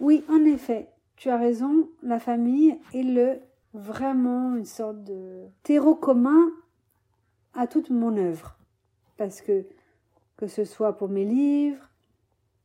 Oui, 0.00 0.24
en 0.28 0.44
effet, 0.44 0.88
tu 1.16 1.30
as 1.30 1.38
raison, 1.38 1.88
la 2.02 2.18
famille 2.18 2.78
est 2.92 3.02
le 3.02 3.40
vraiment 3.72 4.56
une 4.56 4.64
sorte 4.64 5.04
de 5.04 5.44
terreau 5.62 5.94
commun 5.94 6.50
à 7.54 7.66
toute 7.66 7.90
mon 7.90 8.16
œuvre. 8.16 8.56
Parce 9.16 9.40
que 9.40 9.66
que 10.36 10.46
ce 10.46 10.64
soit 10.64 10.98
pour 10.98 11.08
mes 11.08 11.24
livres, 11.24 11.88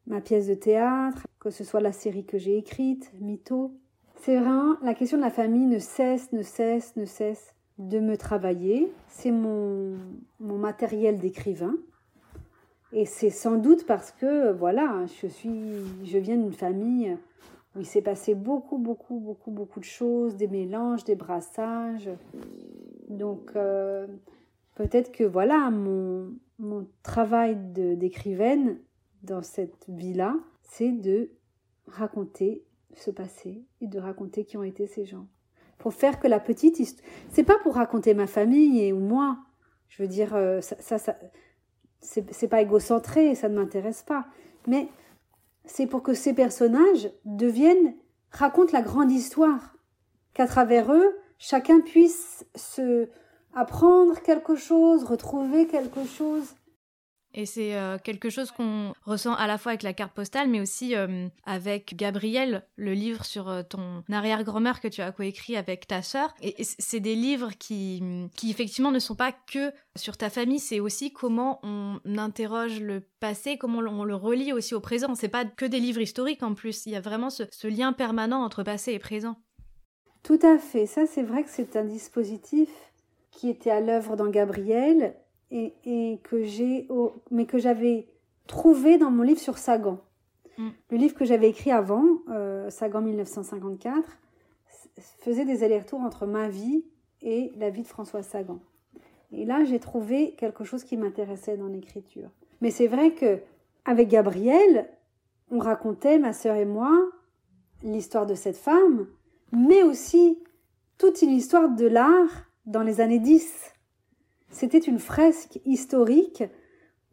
ma 0.08 0.20
pièce 0.20 0.48
de 0.48 0.54
théâtre, 0.54 1.26
que 1.40 1.50
ce 1.50 1.64
soit 1.64 1.80
la 1.80 1.94
série 1.94 2.26
que 2.26 2.38
j'ai 2.38 2.58
écrite, 2.58 3.12
Mytho, 3.20 3.74
c'est 4.18 4.38
vraiment 4.38 4.76
la 4.82 4.94
question 4.94 5.18
de 5.18 5.24
la 5.24 5.32
famille 5.32 5.66
ne 5.66 5.80
cesse, 5.80 6.32
ne 6.34 6.44
cesse, 6.44 6.96
ne 6.96 7.06
cesse 7.06 7.56
de 7.90 8.00
me 8.00 8.18
travailler. 8.18 8.92
C'est 9.08 9.32
mon, 9.32 9.98
mon 10.40 10.58
matériel 10.58 11.18
d'écrivain. 11.18 11.76
Et 12.94 13.06
c'est 13.06 13.30
sans 13.30 13.58
doute 13.58 13.86
parce 13.86 14.12
que, 14.12 14.52
voilà, 14.52 15.06
je, 15.22 15.28
suis, 15.28 15.52
je 16.04 16.18
viens 16.18 16.38
d'une 16.38 16.54
famille 16.54 17.18
où 17.76 17.80
il 17.80 17.86
s'est 17.86 18.02
passé 18.02 18.36
beaucoup, 18.36 18.78
beaucoup, 18.78 19.20
beaucoup, 19.20 19.52
beaucoup 19.52 19.80
de 19.80 19.86
choses, 19.86 20.36
des 20.36 20.48
mélanges, 20.48 21.06
des 21.06 21.16
brassages. 21.16 22.10
Donc, 23.08 23.52
euh, 23.56 24.08
peut-être 24.76 25.12
que, 25.14 25.24
voilà, 25.24 25.72
mon, 25.72 26.34
mon 26.60 26.86
travail 27.02 27.56
d'écrivaine 27.56 28.78
dans 29.24 29.42
cette 29.42 29.86
vie-là, 29.88 30.36
c'est 30.62 30.92
de 30.92 31.30
raconter 31.88 32.66
ce 32.94 33.10
passé 33.10 33.64
et 33.80 33.88
de 33.88 34.00
raconter 34.00 34.44
qui 34.44 34.58
ont 34.58 34.64
été 34.64 34.86
ces 34.88 35.06
gens. 35.06 35.28
Pour 35.82 35.94
faire 35.96 36.20
que 36.20 36.28
la 36.28 36.40
petite 36.40 36.80
histoire. 36.80 37.08
C'est 37.32 37.44
pas 37.44 37.58
pour 37.64 37.76
raconter 37.76 38.14
ma 38.14 38.28
famille 38.28 38.84
et 38.84 38.94
ou 38.94 39.00
moi. 39.00 39.40
Je 39.90 40.04
veux 40.04 40.08
dire, 40.08 40.36
euh, 40.36 40.62
ça, 40.62 41.00
ça, 41.00 41.16
c'est 42.00 42.48
pas 42.48 42.62
égocentré, 42.62 43.34
ça 43.34 43.50
ne 43.50 43.56
m'intéresse 43.56 44.04
pas. 44.04 44.26
Mais 44.68 44.88
c'est 45.66 45.88
pour 45.88 46.04
que 46.04 46.14
ces 46.14 46.34
personnages 46.34 47.12
deviennent, 47.26 47.96
racontent 48.30 48.74
la 48.74 48.84
grande 48.84 49.12
histoire. 49.12 49.76
Qu'à 50.36 50.46
travers 50.46 50.94
eux, 50.94 51.18
chacun 51.40 51.82
puisse 51.82 52.46
se 52.56 53.10
apprendre 53.56 54.22
quelque 54.22 54.56
chose, 54.56 55.04
retrouver 55.04 55.68
quelque 55.68 56.06
chose. 56.06 56.56
Et 57.34 57.46
c'est 57.46 57.76
euh, 57.76 57.98
quelque 57.98 58.30
chose 58.30 58.52
qu'on 58.52 58.94
ressent 59.06 59.34
à 59.36 59.48
la 59.48 59.58
fois 59.58 59.72
avec 59.72 59.84
la 59.84 59.94
carte 59.94 60.14
postale, 60.14 60.50
mais 60.50 60.60
aussi 60.60 60.96
euh, 60.96 61.28
avec 61.46 61.96
Gabriel, 61.96 62.64
le 62.76 62.94
livre 62.94 63.24
sur 63.24 63.50
euh, 63.50 63.64
ton 63.64 64.04
arrière-grand-mère 64.12 64.82
que 64.82 64.90
tu 64.90 65.02
as 65.02 65.12
coécrit 65.12 65.56
avec 65.56 65.88
ta 65.88 66.02
sœur. 66.02 66.34
Et, 66.42 66.56
c'est 66.64 67.00
des 67.00 67.16
livres 67.16 67.52
qui, 67.58 68.04
qui, 68.36 68.52
effectivement, 68.52 68.92
ne 68.92 69.00
sont 69.00 69.16
pas 69.16 69.32
que 69.32 69.72
sur 69.96 70.18
ta 70.18 70.30
famille, 70.30 70.60
c'est 70.60 70.80
aussi 70.80 71.14
comment 71.14 71.60
on 71.64 72.00
interroge 72.18 72.82
le 72.82 73.02
passé, 73.20 73.58
comment 73.58 73.80
on 73.80 74.04
le 74.04 74.16
relie 74.16 74.52
aussi 74.52 74.76
au 74.76 74.82
présent. 74.82 75.16
C'est 75.16 75.30
pas 75.30 75.46
que 75.46 75.66
des 75.66 75.80
livres 75.80 76.02
historiques 76.02 76.44
en 76.44 76.54
plus, 76.54 76.86
il 76.86 76.92
y 76.92 76.96
a 76.96 77.02
vraiment 77.02 77.30
ce, 77.30 77.44
ce 77.52 77.68
lien 77.68 77.94
permanent 77.94 78.44
entre 78.44 78.64
passé 78.64 78.92
et 78.94 79.00
présent. 79.00 79.38
Tout 80.24 80.40
à 80.44 80.58
fait, 80.60 80.86
ça 80.86 81.08
c'est 81.08 81.24
vrai 81.24 81.44
que 81.44 81.50
c'est 81.50 81.76
un 81.76 81.84
dispositif 81.84 82.70
qui 83.32 83.50
était 83.50 83.72
à 83.72 83.80
l'œuvre 83.80 84.16
dans 84.16 84.30
Gabriel 84.30 85.16
et, 85.52 86.20
que 86.24 86.44
j'ai, 86.44 86.88
mais 87.30 87.46
que 87.46 87.58
j'avais 87.58 88.08
trouvé 88.48 88.98
dans 88.98 89.12
mon 89.12 89.24
livre 89.24 89.40
sur 89.40 89.58
Sagan. 89.58 90.00
Mm. 90.58 90.70
Le 90.90 90.98
livre 90.98 91.16
que 91.16 91.26
j'avais 91.26 91.50
écrit 91.50 91.72
avant, 91.72 92.04
euh, 92.30 92.70
Sagan 92.70 93.02
1954, 93.02 94.18
faisait 95.20 95.46
des 95.46 95.64
allers-retours 95.64 96.02
entre 96.02 96.26
ma 96.26 96.50
vie 96.50 96.84
et 97.22 97.52
la 97.58 97.70
vie 97.70 97.84
de 97.84 97.88
François 97.88 98.24
Sagan. 98.24 98.60
Et 99.32 99.46
là, 99.46 99.64
j'ai 99.64 99.80
trouvé 99.80 100.34
quelque 100.36 100.64
chose 100.64 100.84
qui 100.84 100.98
m'intéressait 100.98 101.58
dans 101.58 101.68
l'écriture. 101.68 102.30
Mais 102.60 102.72
c'est 102.72 102.88
vrai 102.88 103.14
que 103.14 103.40
avec 103.86 104.10
Gabriel, 104.10 104.90
on 105.50 105.60
racontait, 105.60 106.20
ma 106.20 106.34
sœur 106.34 106.56
et 106.56 106.66
moi, 106.66 106.92
l'histoire 107.84 108.26
de 108.26 108.36
cette 108.36 108.58
femme, 108.58 109.08
mais 109.52 109.84
aussi 109.84 110.40
toute 110.98 111.22
une 111.22 111.32
histoire 111.32 111.70
de 111.70 111.88
l'art 111.88 112.46
dans 112.66 112.84
les 112.84 113.02
années 113.02 113.20
10. 113.20 113.74
C'était 114.52 114.80
une 114.80 115.00
fresque 115.00 115.60
historique 115.66 116.44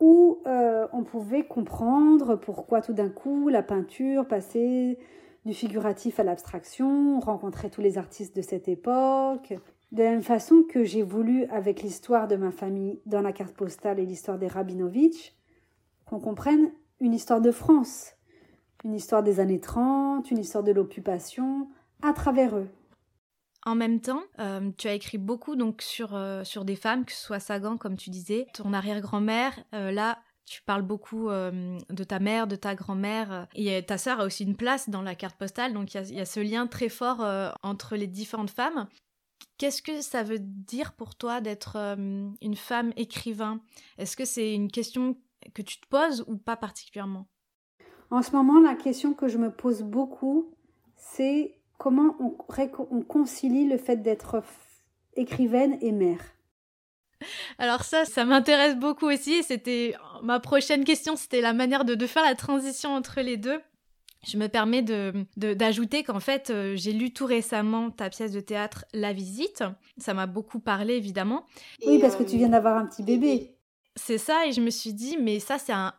où 0.01 0.43
euh, 0.47 0.87
on 0.93 1.03
pouvait 1.05 1.47
comprendre 1.47 2.37
pourquoi 2.37 2.81
tout 2.81 2.93
d'un 2.93 3.09
coup 3.09 3.49
la 3.49 3.63
peinture 3.63 4.27
passait 4.27 4.99
du 5.45 5.55
figuratif 5.55 6.21
à 6.21 6.25
l'abstraction, 6.25 7.21
rencontrer 7.21 7.71
tous 7.71 7.81
les 7.81 7.97
artistes 7.97 8.37
de 8.37 8.43
cette 8.43 8.69
époque. 8.69 9.55
De 9.93 10.03
la 10.03 10.11
même 10.11 10.23
façon 10.23 10.65
que 10.69 10.85
j'ai 10.85 11.03
voulu, 11.03 11.47
avec 11.47 11.83
l'histoire 11.83 12.29
de 12.29 12.37
ma 12.37 12.51
famille 12.51 13.01
dans 13.07 13.23
la 13.23 13.33
carte 13.33 13.55
postale 13.55 13.99
et 13.99 14.05
l'histoire 14.05 14.39
des 14.39 14.49
Rabinovitch, 14.49 15.35
qu'on 16.05 16.21
comprenne 16.21 16.71
une 17.01 17.15
histoire 17.15 17.41
de 17.41 17.51
France, 17.51 18.13
une 18.85 18.95
histoire 18.95 19.23
des 19.23 19.41
années 19.41 19.61
30, 19.61 20.31
une 20.31 20.39
histoire 20.39 20.65
de 20.65 20.73
l'occupation, 20.73 21.69
à 22.03 22.13
travers 22.13 22.57
eux. 22.57 22.69
En 23.67 23.75
même 23.75 24.01
temps, 24.01 24.23
euh, 24.39 24.71
tu 24.79 24.89
as 24.89 24.95
écrit 24.95 25.19
beaucoup 25.19 25.57
donc 25.57 25.83
sur, 25.83 26.15
euh, 26.15 26.45
sur 26.45 26.65
des 26.65 26.77
femmes, 26.77 27.05
que 27.05 27.13
ce 27.13 27.23
soit 27.23 27.41
Sagan, 27.41 27.77
comme 27.77 27.97
tu 27.97 28.11
disais, 28.11 28.47
ton 28.55 28.73
arrière-grand-mère. 28.73 29.53
Euh, 29.75 29.91
là, 29.91 30.19
tu 30.47 30.63
parles 30.63 30.83
beaucoup 30.83 31.29
de 31.29 32.05
ta 32.05 32.19
mère, 32.21 32.47
de 32.47 32.57
ta 32.57 32.75
grand-mère. 32.75 33.49
Et 33.55 33.85
ta 33.85 33.99
sœur 33.99 34.21
a 34.21 34.25
aussi 34.25 34.45
une 34.45 34.57
place 34.57 34.89
dans 34.89 35.03
la 35.03 35.15
carte 35.15 35.37
postale, 35.37 35.75
donc 35.75 35.93
il 35.93 36.03
y, 36.11 36.15
y, 36.15 36.21
a 36.21 36.25
ce 36.25 36.41
lien 36.41 36.67
très 36.67 36.89
fort 36.89 37.23
entre 37.63 37.97
les 37.97 38.07
différentes 38.07 38.49
femmes. 38.49 38.89
Qu'est-ce 39.59 39.83
que 39.83 40.01
ça 40.01 40.23
veut 40.23 40.39
dire 40.39 40.95
pour 40.95 41.17
toi 41.17 41.43
d'être 41.43 41.77
une 41.77 42.57
femme 42.57 42.95
écrivain? 42.97 43.61
Est-ce 43.99 44.17
que 44.17 44.25
c'est 44.25 44.55
une 44.55 44.71
question 44.71 45.19
que 45.53 45.61
tu 45.61 45.79
te 45.81 45.87
poses 45.87 46.25
ou 46.27 46.39
pas 46.39 46.57
particulièrement? 46.57 47.27
En 48.11 48.23
ce 48.23 48.33
moment, 48.33 48.59
la 48.59 48.75
question 48.75 49.13
que 49.13 49.29
je 49.29 49.37
me 49.37 49.51
pose 49.51 49.83
beaucoup, 49.83 50.55
c'est 50.97 51.58
comment 51.79 52.15
on, 52.21 53.01
concilie 53.03 53.67
le 53.67 53.79
fait 53.79 53.97
d'être 54.03 54.43
écrivaine 55.15 55.79
et 55.81 55.93
mère? 55.93 56.21
Alors 57.59 57.83
ça, 57.83 58.05
ça 58.05 58.25
m'intéresse 58.25 58.77
beaucoup 58.77 59.07
aussi. 59.07 59.43
C'était 59.43 59.95
ma 60.23 60.39
prochaine 60.41 60.85
question, 60.85 61.17
c'était 61.17 61.41
la 61.41 61.53
manière 61.53 61.85
de, 61.85 62.07
faire 62.07 62.25
la 62.25 62.35
transition 62.35 62.95
entre 62.95 63.21
les 63.21 63.37
deux. 63.37 63.61
Je 64.27 64.37
me 64.37 64.49
permets 64.49 64.83
d'ajouter 65.37 66.03
qu'en 66.03 66.19
fait, 66.19 66.51
euh, 66.51 66.75
j'ai 66.77 66.93
lu 66.93 67.13
tout 67.13 67.25
récemment 67.25 67.91
ta 67.91 68.11
pièce 68.11 68.33
de 68.33 68.41
théâtre 68.41 68.85
La 68.93 69.13
Visite. 69.13 69.63
Ça 69.97 70.13
m'a 70.13 70.27
beaucoup 70.27 70.59
parlé, 70.59 70.95
évidemment. 70.95 71.47
Oui, 71.87 72.01
parce 72.01 72.17
que 72.17 72.25
tu 72.25 72.37
viens 72.37 72.49
d'avoir 72.49 72.77
un 72.77 72.87
petit 72.87 73.05
bébé. 73.05 73.55
C'est 73.95 74.19
ça, 74.19 74.47
et 74.47 74.53
je 74.53 74.61
me 74.61 74.71
suis 74.71 74.93
dit, 74.93 75.17
mais 75.21 75.39
ça, 75.39 75.57
c'est 75.59 75.73
un, 75.73 75.95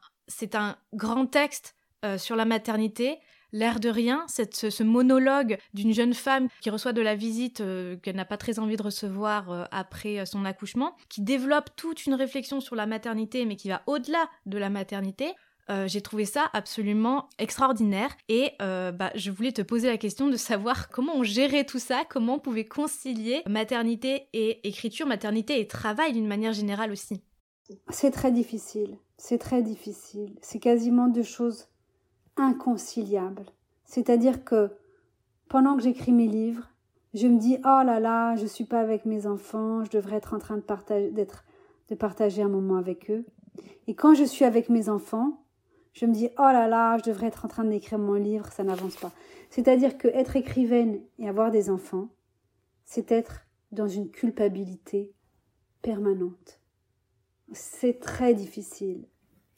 un 0.53 0.75
grand 0.93 1.27
texte 1.27 1.75
euh, 2.03 2.17
sur 2.17 2.35
la 2.35 2.45
maternité 2.45 3.19
l'air 3.51 3.79
de 3.79 3.89
rien, 3.89 4.25
ce, 4.27 4.83
monologue 4.83 5.57
d'une 5.73 5.93
jeune 5.93 6.13
femme 6.13 6.47
qui 6.61 6.69
reçoit 6.69 6.93
de 6.93 7.01
la 7.01 7.15
visite 7.15 7.61
euh, 7.61 7.97
qu'elle 7.97 8.15
n'a 8.15 8.25
pas 8.25 8.37
très 8.37 8.59
envie 8.59 8.77
de 8.77 8.83
recevoir 8.83 9.51
euh, 9.51 9.63
après 9.71 10.19
euh, 10.19 10.25
son 10.25 10.45
accouchement, 10.45 10.95
qui 11.09 11.21
développe 11.21 11.69
toute 11.75 12.05
une 12.05 12.13
réflexion 12.13 12.59
sur 12.59 12.75
la 12.75 12.85
maternité, 12.85 13.45
mais 13.45 13.55
qui 13.55 13.69
va 13.69 13.81
au-delà 13.87 14.29
de 14.45 14.57
la 14.57 14.69
maternité. 14.69 15.33
j'ai 15.85 16.01
trouvé 16.01 16.25
ça 16.25 16.49
absolument 16.53 17.29
extraordinaire 17.37 18.09
et 18.27 18.53
bah, 18.59 19.11
je 19.13 19.29
voulais 19.29 19.51
te 19.51 19.61
poser 19.61 19.87
la 19.87 19.97
question 19.97 20.27
de 20.27 20.35
savoir 20.35 20.89
comment 20.95 21.15
on 21.15 21.23
gérait 21.23 21.63
tout 21.63 21.77
ça, 21.77 22.03
comment 22.09 22.35
on 22.35 22.39
pouvait 22.39 22.65
concilier 22.65 23.43
maternité 23.45 24.27
et 24.33 24.67
écriture, 24.67 25.05
maternité 25.05 25.59
et 25.59 25.67
travail 25.67 26.13
d'une 26.13 26.27
manière 26.27 26.53
générale 26.53 26.91
aussi. 26.91 27.21
C'est 27.89 28.09
très 28.09 28.31
difficile, 28.31 28.97
c'est 29.17 29.37
très 29.37 29.61
difficile. 29.61 30.35
C'est 30.41 30.59
quasiment 30.59 31.07
deux 31.07 31.23
choses 31.23 31.67
inconciliable. 32.37 33.45
C'est-à-dire 33.85 34.43
que 34.43 34.71
pendant 35.47 35.75
que 35.75 35.83
j'écris 35.83 36.11
mes 36.11 36.27
livres, 36.27 36.69
je 37.13 37.27
me 37.27 37.39
dis 37.39 37.57
oh 37.59 37.81
là 37.83 37.99
là, 37.99 38.35
je 38.35 38.45
suis 38.45 38.65
pas 38.65 38.79
avec 38.79 39.05
mes 39.05 39.25
enfants, 39.25 39.83
je 39.83 39.89
devrais 39.89 40.17
être 40.17 40.33
en 40.33 40.39
train 40.39 40.57
de 40.57 40.61
partager 40.61 41.11
d'être 41.11 41.43
de 41.89 41.95
partager 41.95 42.43
un 42.43 42.49
moment 42.49 42.75
avec 42.75 43.09
eux. 43.09 43.25
Et 43.87 43.95
quand 43.95 44.13
je 44.13 44.23
suis 44.23 44.45
avec 44.45 44.69
mes 44.69 44.89
enfants, 44.89 45.43
je 45.93 46.05
me 46.05 46.13
dis 46.13 46.29
oh 46.37 46.41
là 46.41 46.67
là, 46.67 46.97
je 46.99 47.09
devrais 47.09 47.27
être 47.27 47.45
en 47.45 47.47
train 47.47 47.65
d'écrire 47.65 47.97
mon 47.97 48.13
livre, 48.13 48.51
ça 48.51 48.63
n'avance 48.63 48.95
pas. 48.95 49.11
C'est-à-dire 49.49 49.97
que 49.97 50.07
être 50.09 50.35
écrivaine 50.35 51.01
et 51.17 51.27
avoir 51.27 51.49
des 51.49 51.71
enfants, 51.71 52.09
c'est 52.85 53.11
être 53.11 53.47
dans 53.71 53.87
une 53.87 54.09
culpabilité 54.09 55.13
permanente. 55.81 56.59
C'est 57.51 57.99
très 57.99 58.33
difficile. 58.33 59.07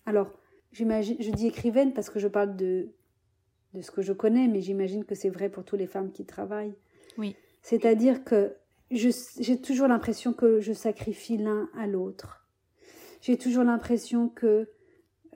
Alors, 0.06 0.32
j'imagine, 0.72 1.18
je 1.20 1.32
dis 1.32 1.48
écrivaine 1.48 1.94
parce 1.94 2.10
que 2.10 2.20
je 2.20 2.28
parle 2.28 2.56
de, 2.56 2.90
de 3.74 3.82
ce 3.82 3.92
que 3.92 4.02
je 4.02 4.14
connais, 4.14 4.48
mais 4.48 4.62
j'imagine 4.62 5.06
que 5.06 5.16
c'est 5.16 5.30
vrai 5.30 5.50
pour 5.50 5.64
toutes 5.64 5.80
les 5.80 5.88
femmes 5.88 6.12
qui 6.12 6.26
travaillent. 6.26 6.76
Oui. 7.18 7.36
C'est-à-dire 7.62 8.24
que 8.24 8.56
j'ai 8.90 9.62
toujours 9.62 9.88
l'impression 9.88 10.34
que 10.34 10.60
je 10.60 10.74
sacrifie 10.74 11.38
l'un 11.38 11.70
à 11.78 11.88
l'autre. 11.88 12.46
J'ai 13.22 13.38
toujours 13.38 13.64
l'impression 13.64 14.30
que 14.30 14.70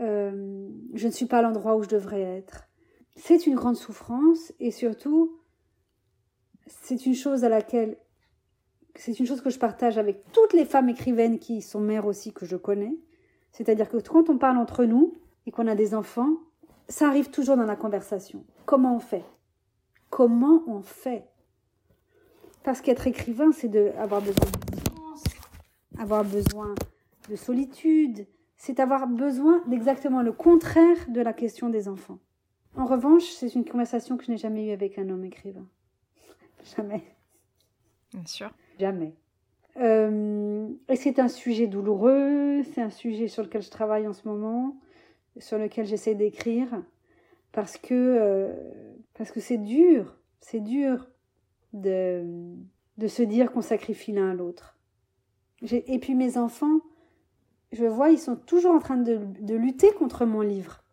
euh, 0.02 0.67
je 0.93 1.08
ne 1.08 1.12
suis 1.12 1.26
pas 1.26 1.38
à 1.39 1.41
l'endroit 1.41 1.76
où 1.76 1.84
je 1.84 1.89
devrais 1.89 2.21
être. 2.21 2.67
C'est 3.15 3.48
une 3.48 3.56
grande 3.56 3.78
souffrance 3.78 4.52
et 4.60 4.71
surtout, 4.71 5.39
c'est 6.67 7.06
une 7.06 7.15
chose 7.15 7.45
à 7.45 7.50
laquelle 7.50 7.98
c'est 8.95 9.19
une 9.19 9.26
chose 9.26 9.41
que 9.41 9.50
je 9.50 9.60
partage 9.60 9.98
avec 9.98 10.24
toutes 10.32 10.54
les 10.54 10.65
femmes 10.65 10.89
écrivaines 10.89 11.39
qui 11.39 11.62
sont 11.62 11.80
mères 11.80 12.06
aussi 12.06 12.34
que 12.34 12.45
je 12.45 12.56
connais. 12.56 12.98
C'est-à-dire 13.52 13.89
que 13.89 13.98
quand 13.98 14.30
on 14.30 14.38
parle 14.38 14.58
entre 14.58 14.86
nous, 14.86 15.13
et 15.45 15.51
qu'on 15.51 15.67
a 15.67 15.75
des 15.75 15.93
enfants, 15.93 16.38
ça 16.88 17.08
arrive 17.08 17.29
toujours 17.29 17.58
dans 17.58 17.65
la 17.65 17.75
conversation. 17.75 18.45
Comment 18.65 18.95
on 18.95 18.99
fait? 18.99 19.25
Comment 20.10 20.63
on 20.67 20.81
fait? 20.81 21.25
Parce 22.63 22.81
qu'être 22.81 23.08
écrivain, 23.08 23.51
c'est 23.51 23.75
avoir 23.97 24.21
besoin 24.21 24.45
de 24.45 24.71
distance, 24.71 25.23
avoir 25.99 26.23
besoin 26.23 26.73
de 27.29 27.36
solitude, 27.36 28.27
c'est 28.58 28.79
avoir 28.79 29.08
besoin 29.08 29.62
d'exactement 29.67 30.21
le 30.21 30.31
contraire 30.31 30.97
de 31.10 31.21
la 31.21 31.34
question 31.34 31.69
des 31.69 31.88
enfants. 31.88 32.19
En 32.75 32.86
revanche, 32.86 33.23
c'est 33.23 33.53
une 33.55 33.65
conversation 33.65 34.17
que 34.17 34.25
je 34.25 34.31
n'ai 34.31 34.38
jamais 34.38 34.67
eue 34.67 34.71
avec 34.71 34.97
un 34.97 35.10
homme 35.10 35.23
écrivain. 35.23 35.67
Jamais. 36.75 37.03
Bien 38.12 38.25
sûr. 38.25 38.51
Jamais. 38.79 39.13
Euh, 39.77 40.67
et 40.89 40.95
c'est 40.95 41.19
un 41.19 41.27
sujet 41.27 41.67
douloureux, 41.67 42.63
c'est 42.73 42.81
un 42.81 42.89
sujet 42.89 43.27
sur 43.27 43.43
lequel 43.43 43.62
je 43.62 43.69
travaille 43.69 44.08
en 44.08 44.13
ce 44.13 44.27
moment 44.27 44.75
sur 45.38 45.58
lequel 45.58 45.86
j'essaie 45.86 46.15
d'écrire 46.15 46.82
parce 47.52 47.78
que 47.78 47.93
euh, 47.93 48.54
parce 49.13 49.32
que 49.32 49.39
c'est 49.39 49.58
dur, 49.58 50.17
c'est 50.41 50.60
dur 50.60 51.08
de, 51.74 52.24
de 52.98 53.08
se 53.08 53.24
dire 53.24 53.52
qu'on 53.52 53.62
sacrifie 53.62 54.12
l'un 54.12 54.32
à 54.32 54.34
l'autre. 54.34 54.78
Et 55.71 56.00
puis 56.00 56.15
mes 56.15 56.38
enfants, 56.38 56.80
je 57.71 57.86
vois, 57.86 58.10
ils 58.10 58.19
sont 58.19 58.36
toujours 58.36 58.74
en 58.76 58.80
train 58.80 58.98
de, 58.98 59.19
de 59.39 59.56
lutter 59.56 59.91
contre 59.93 60.26
mon 60.26 60.41
livre. 60.41 60.84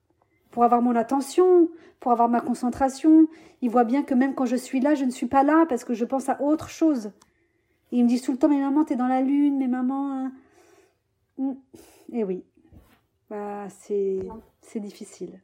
pour 0.52 0.64
avoir 0.64 0.82
mon 0.82 0.94
attention, 0.94 1.68
pour 1.98 2.12
avoir 2.12 2.28
ma 2.28 2.40
concentration. 2.40 3.26
Ils 3.62 3.70
voient 3.70 3.84
bien 3.84 4.04
que 4.04 4.14
même 4.14 4.34
quand 4.34 4.44
je 4.44 4.56
suis 4.56 4.80
là, 4.80 4.94
je 4.94 5.04
ne 5.04 5.10
suis 5.10 5.26
pas 5.26 5.42
là 5.42 5.66
parce 5.68 5.82
que 5.82 5.94
je 5.94 6.04
pense 6.04 6.28
à 6.28 6.40
autre 6.40 6.68
chose. 6.68 7.10
Et 7.90 7.96
ils 7.96 8.04
me 8.04 8.08
disent 8.08 8.22
tout 8.22 8.32
le 8.32 8.38
temps, 8.38 8.48
mais 8.48 8.60
maman, 8.60 8.84
t'es 8.84 8.96
dans 8.96 9.08
la 9.08 9.20
lune, 9.22 9.58
mais 9.58 9.66
maman... 9.66 10.12
Hein. 10.12 10.32
Mm. 11.38 11.52
Eh 12.12 12.24
oui, 12.24 12.44
bah, 13.32 13.66
c'est 13.70 14.80
difficile. 14.80 15.40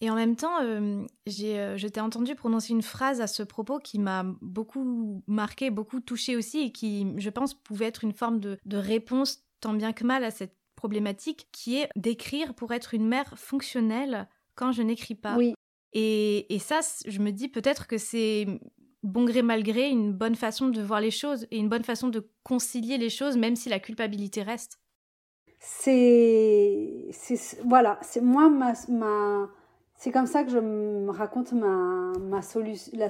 Et 0.00 0.10
en 0.10 0.16
même 0.16 0.34
temps, 0.34 0.60
euh, 0.60 1.04
j'ai, 1.24 1.60
euh, 1.60 1.76
je 1.76 1.86
t'ai 1.86 2.00
entendu 2.00 2.34
prononcer 2.34 2.72
une 2.72 2.82
phrase 2.82 3.20
à 3.20 3.28
ce 3.28 3.44
propos 3.44 3.78
qui 3.78 4.00
m'a 4.00 4.24
beaucoup 4.40 5.22
marqué, 5.28 5.70
beaucoup 5.70 6.00
touché 6.00 6.34
aussi, 6.34 6.58
et 6.58 6.72
qui, 6.72 7.06
je 7.18 7.30
pense, 7.30 7.54
pouvait 7.54 7.84
être 7.84 8.02
une 8.02 8.12
forme 8.12 8.40
de, 8.40 8.58
de 8.64 8.76
réponse 8.76 9.44
tant 9.60 9.72
bien 9.72 9.92
que 9.92 10.02
mal 10.02 10.24
à 10.24 10.32
cette 10.32 10.56
problématique, 10.74 11.46
qui 11.52 11.78
est 11.78 11.88
d'écrire 11.94 12.54
pour 12.54 12.72
être 12.72 12.92
une 12.94 13.06
mère 13.06 13.38
fonctionnelle 13.38 14.28
quand 14.56 14.72
je 14.72 14.82
n'écris 14.82 15.14
pas. 15.14 15.36
Oui. 15.36 15.54
Et, 15.92 16.52
et 16.52 16.58
ça, 16.58 16.80
je 17.06 17.20
me 17.20 17.30
dis 17.30 17.46
peut-être 17.46 17.86
que 17.86 17.98
c'est 17.98 18.48
bon 19.04 19.24
gré 19.24 19.42
mal 19.42 19.62
gré 19.62 19.88
une 19.88 20.12
bonne 20.12 20.34
façon 20.34 20.68
de 20.68 20.82
voir 20.82 21.00
les 21.00 21.12
choses 21.12 21.46
et 21.52 21.58
une 21.58 21.68
bonne 21.68 21.84
façon 21.84 22.08
de 22.08 22.28
concilier 22.42 22.98
les 22.98 23.10
choses, 23.10 23.36
même 23.36 23.54
si 23.54 23.68
la 23.68 23.78
culpabilité 23.78 24.42
reste. 24.42 24.81
C'est, 25.64 27.08
voilà, 27.64 27.98
c'est 28.02 28.20
moi 28.20 28.48
ma, 28.48 28.72
ma 28.88 29.48
c'est 29.94 30.10
comme 30.10 30.26
ça 30.26 30.42
que 30.42 30.50
je 30.50 30.58
me 30.58 31.10
raconte 31.10 31.52
ma, 31.52 32.12
ma 32.20 32.42
solution, 32.42 32.90
la, 32.98 33.06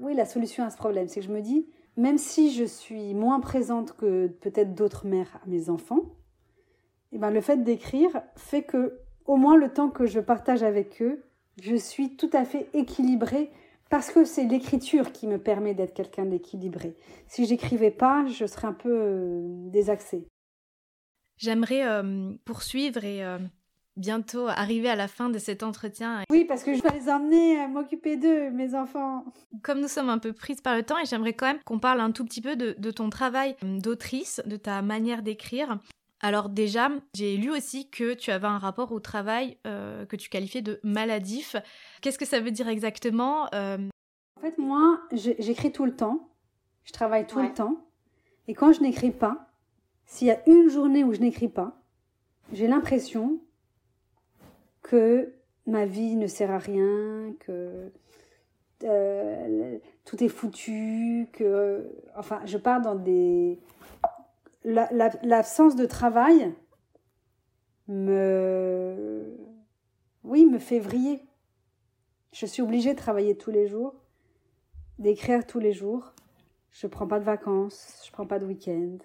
oui, 0.00 0.12
la 0.12 0.26
solution 0.26 0.62
à 0.64 0.68
ce 0.68 0.76
problème. 0.76 1.08
C'est 1.08 1.20
que 1.20 1.26
je 1.26 1.32
me 1.32 1.40
dis, 1.40 1.66
même 1.96 2.18
si 2.18 2.52
je 2.52 2.64
suis 2.64 3.14
moins 3.14 3.40
présente 3.40 3.96
que 3.96 4.26
peut-être 4.26 4.74
d'autres 4.74 5.06
mères 5.06 5.40
à 5.42 5.48
mes 5.48 5.70
enfants, 5.70 6.02
et 7.12 7.16
eh 7.16 7.18
ben 7.18 7.30
le 7.30 7.40
fait 7.40 7.64
d'écrire 7.64 8.20
fait 8.36 8.62
que, 8.62 9.00
au 9.24 9.36
moins 9.36 9.56
le 9.56 9.72
temps 9.72 9.88
que 9.88 10.04
je 10.04 10.20
partage 10.20 10.62
avec 10.62 11.00
eux, 11.00 11.24
je 11.62 11.76
suis 11.76 12.16
tout 12.16 12.30
à 12.34 12.44
fait 12.44 12.68
équilibrée 12.74 13.50
parce 13.88 14.10
que 14.10 14.24
c'est 14.26 14.44
l'écriture 14.44 15.12
qui 15.12 15.26
me 15.26 15.38
permet 15.38 15.72
d'être 15.72 15.94
quelqu'un 15.94 16.26
d'équilibré. 16.26 16.94
Si 17.26 17.46
j'écrivais 17.46 17.90
pas, 17.90 18.26
je 18.26 18.44
serais 18.44 18.66
un 18.66 18.74
peu 18.74 18.90
euh, 18.92 19.40
désaxée. 19.70 20.26
J'aimerais 21.38 21.86
euh, 21.86 22.32
poursuivre 22.44 23.04
et 23.04 23.24
euh, 23.24 23.38
bientôt 23.96 24.48
arriver 24.48 24.88
à 24.88 24.96
la 24.96 25.08
fin 25.08 25.28
de 25.28 25.38
cet 25.38 25.62
entretien. 25.62 26.22
Oui, 26.30 26.44
parce 26.44 26.62
que 26.62 26.74
je 26.74 26.80
dois 26.80 26.92
les 26.92 27.08
emmener 27.08 27.60
à 27.60 27.68
m'occuper 27.68 28.16
d'eux, 28.16 28.50
mes 28.50 28.74
enfants. 28.74 29.24
Comme 29.62 29.80
nous 29.80 29.88
sommes 29.88 30.08
un 30.08 30.18
peu 30.18 30.32
prises 30.32 30.60
par 30.60 30.76
le 30.76 30.82
temps, 30.82 30.98
et 30.98 31.06
j'aimerais 31.06 31.32
quand 31.32 31.46
même 31.46 31.60
qu'on 31.64 31.78
parle 31.78 32.00
un 32.00 32.10
tout 32.10 32.24
petit 32.24 32.40
peu 32.40 32.56
de, 32.56 32.90
ton 32.90 33.10
travail 33.10 33.56
d'autrice, 33.62 34.40
de 34.46 34.56
ta 34.56 34.82
manière 34.82 35.22
d'écrire. 35.22 35.78
Alors 36.20 36.48
déjà, 36.48 36.90
j'ai 37.14 37.36
lu 37.36 37.50
aussi 37.50 37.90
que 37.90 38.14
tu 38.14 38.30
avais 38.30 38.46
un 38.46 38.58
rapport 38.58 38.92
au 38.92 39.00
travail 39.00 39.58
euh, 39.66 40.06
que 40.06 40.16
tu 40.16 40.30
qualifiais 40.30 40.62
de 40.62 40.80
maladif. 40.82 41.56
Qu'est-ce 42.00 42.18
que 42.18 42.24
ça 42.24 42.40
veut 42.40 42.50
dire 42.50 42.68
exactement 42.68 43.48
euh? 43.54 43.76
En 44.38 44.40
fait, 44.40 44.56
moi, 44.58 45.00
j'écris 45.12 45.72
tout 45.72 45.84
le 45.84 45.94
temps. 45.94 46.28
Je 46.84 46.92
travaille 46.92 47.26
tout 47.26 47.40
le 47.40 47.52
temps. 47.52 47.76
Et 48.48 48.54
quand 48.54 48.72
je 48.72 48.80
n'écris 48.80 49.10
pas, 49.10 49.48
s'il 50.06 50.28
y 50.28 50.30
a 50.30 50.48
une 50.48 50.68
journée 50.68 51.04
où 51.04 51.12
je 51.12 51.20
n'écris 51.20 51.48
pas, 51.48 51.82
j'ai 52.52 52.68
l'impression 52.68 53.40
que 54.82 55.34
ma 55.66 55.84
vie 55.84 56.14
ne 56.14 56.28
sert 56.28 56.50
à 56.52 56.58
rien, 56.58 57.34
que 57.40 57.90
euh, 58.84 59.78
tout 60.04 60.22
est 60.22 60.28
foutu, 60.28 61.28
que 61.32 61.90
enfin 62.16 62.40
je 62.44 62.56
pars 62.56 62.80
dans 62.80 62.94
des 62.94 63.58
l'absence 64.64 65.76
de 65.76 65.86
travail 65.86 66.52
me 67.88 69.36
oui 70.24 70.46
me 70.46 70.58
fait 70.58 70.78
vriller. 70.78 71.22
Je 72.32 72.46
suis 72.46 72.62
obligée 72.62 72.92
de 72.92 72.98
travailler 72.98 73.36
tous 73.36 73.50
les 73.50 73.66
jours, 73.66 73.94
d'écrire 74.98 75.46
tous 75.46 75.58
les 75.58 75.72
jours. 75.72 76.12
Je 76.70 76.86
prends 76.86 77.06
pas 77.06 77.18
de 77.18 77.24
vacances, 77.24 78.02
je 78.04 78.12
prends 78.12 78.26
pas 78.26 78.38
de 78.38 78.44
week-end. 78.44 78.98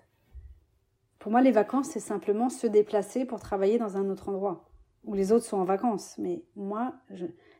Pour 1.21 1.31
moi, 1.31 1.41
les 1.41 1.51
vacances, 1.51 1.89
c'est 1.89 1.99
simplement 1.99 2.49
se 2.49 2.65
déplacer 2.65 3.25
pour 3.25 3.39
travailler 3.39 3.77
dans 3.77 3.95
un 3.95 4.09
autre 4.09 4.27
endroit 4.27 4.67
où 5.03 5.13
les 5.13 5.31
autres 5.31 5.45
sont 5.45 5.57
en 5.57 5.63
vacances. 5.63 6.15
Mais 6.17 6.43
moi, 6.55 6.95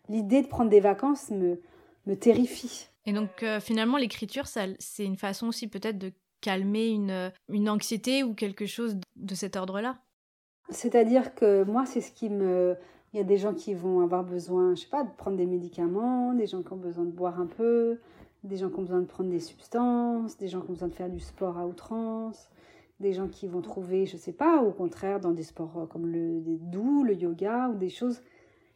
l'idée 0.10 0.41
de 0.41 0.47
prendre 0.47 0.71
des 0.71 0.80
vacances 0.80 1.30
me, 1.30 1.62
me 2.08 2.15
terrifie. 2.15 2.88
Et 3.06 3.13
donc 3.13 3.43
euh, 3.43 3.60
finalement, 3.60 3.97
l'écriture, 3.97 4.45
c'est 4.47 5.06
une 5.06 5.15
façon 5.15 5.47
aussi 5.47 5.67
peut-être 5.67 6.00
de 6.00 6.12
calmer 6.41 6.89
une, 6.89 7.32
une 7.50 7.69
anxiété 7.69 8.24
ou 8.24 8.34
quelque 8.34 8.65
chose 8.65 8.97
de 9.15 9.36
cet 9.36 9.56
ordre-là 9.56 10.00
C'est-à-dire 10.69 11.36
que 11.36 11.63
moi, 11.63 11.86
c'est 11.86 12.02
ce 12.02 12.12
qui 12.12 12.30
me... 12.30 12.76
Il 13.13 13.17
y 13.17 13.19
a 13.19 13.26
des 13.26 13.38
gens 13.38 13.54
qui 13.54 13.76
vont 13.76 14.00
avoir 14.00 14.24
besoin, 14.24 14.74
je 14.74 14.82
sais 14.82 14.89
pas, 14.89 15.04
de 15.04 15.12
prendre 15.17 15.38
des 15.38 15.45
médicaments, 15.45 16.34
des 16.34 16.47
gens 16.47 16.63
qui 16.63 16.74
ont 16.74 16.78
besoin 16.78 17.04
de 17.04 17.12
boire 17.12 17.39
un 17.39 17.45
peu, 17.45 18.00
des 18.43 18.58
gens 18.58 18.69
qui 18.69 18.80
ont 18.80 18.84
besoin 18.84 19.02
de 19.02 19.06
prendre 19.06 19.30
des 19.30 19.41
substances, 19.41 20.38
des 20.38 20.47
gens 20.47 20.62
qui 20.62 20.69
ont 20.69 20.74
besoin 20.74 20.88
de 20.88 20.95
faire 20.95 21.10
du 21.10 21.19
sport 21.19 21.60
à 21.60 21.67
outrance, 21.67 22.50
des 23.02 23.14
gens 23.14 23.28
qui 23.28 23.48
vont 23.48 23.62
trouver, 23.62 24.06
je 24.06 24.16
sais 24.16 24.32
pas, 24.32 24.62
au 24.62 24.72
contraire, 24.72 25.20
dans 25.20 25.32
des 25.32 25.44
sports 25.44 25.78
euh, 25.78 25.86
comme 25.86 26.08
le 26.08 26.42
doux, 26.60 27.04
le 27.04 27.14
yoga, 27.16 27.70
ou 27.70 27.76
des 27.76 27.90
choses 27.90 28.22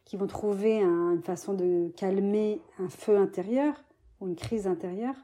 qui 0.04 0.16
vont 0.16 0.26
trouver 0.26 0.82
une 0.82 1.22
façon 1.22 1.54
de 1.54 1.92
calmer 1.96 2.60
un 2.78 2.88
feu 2.88 3.16
intérieur 3.16 3.74
ou 4.20 4.28
une 4.28 4.36
crise 4.36 4.66
intérieure. 4.66 5.16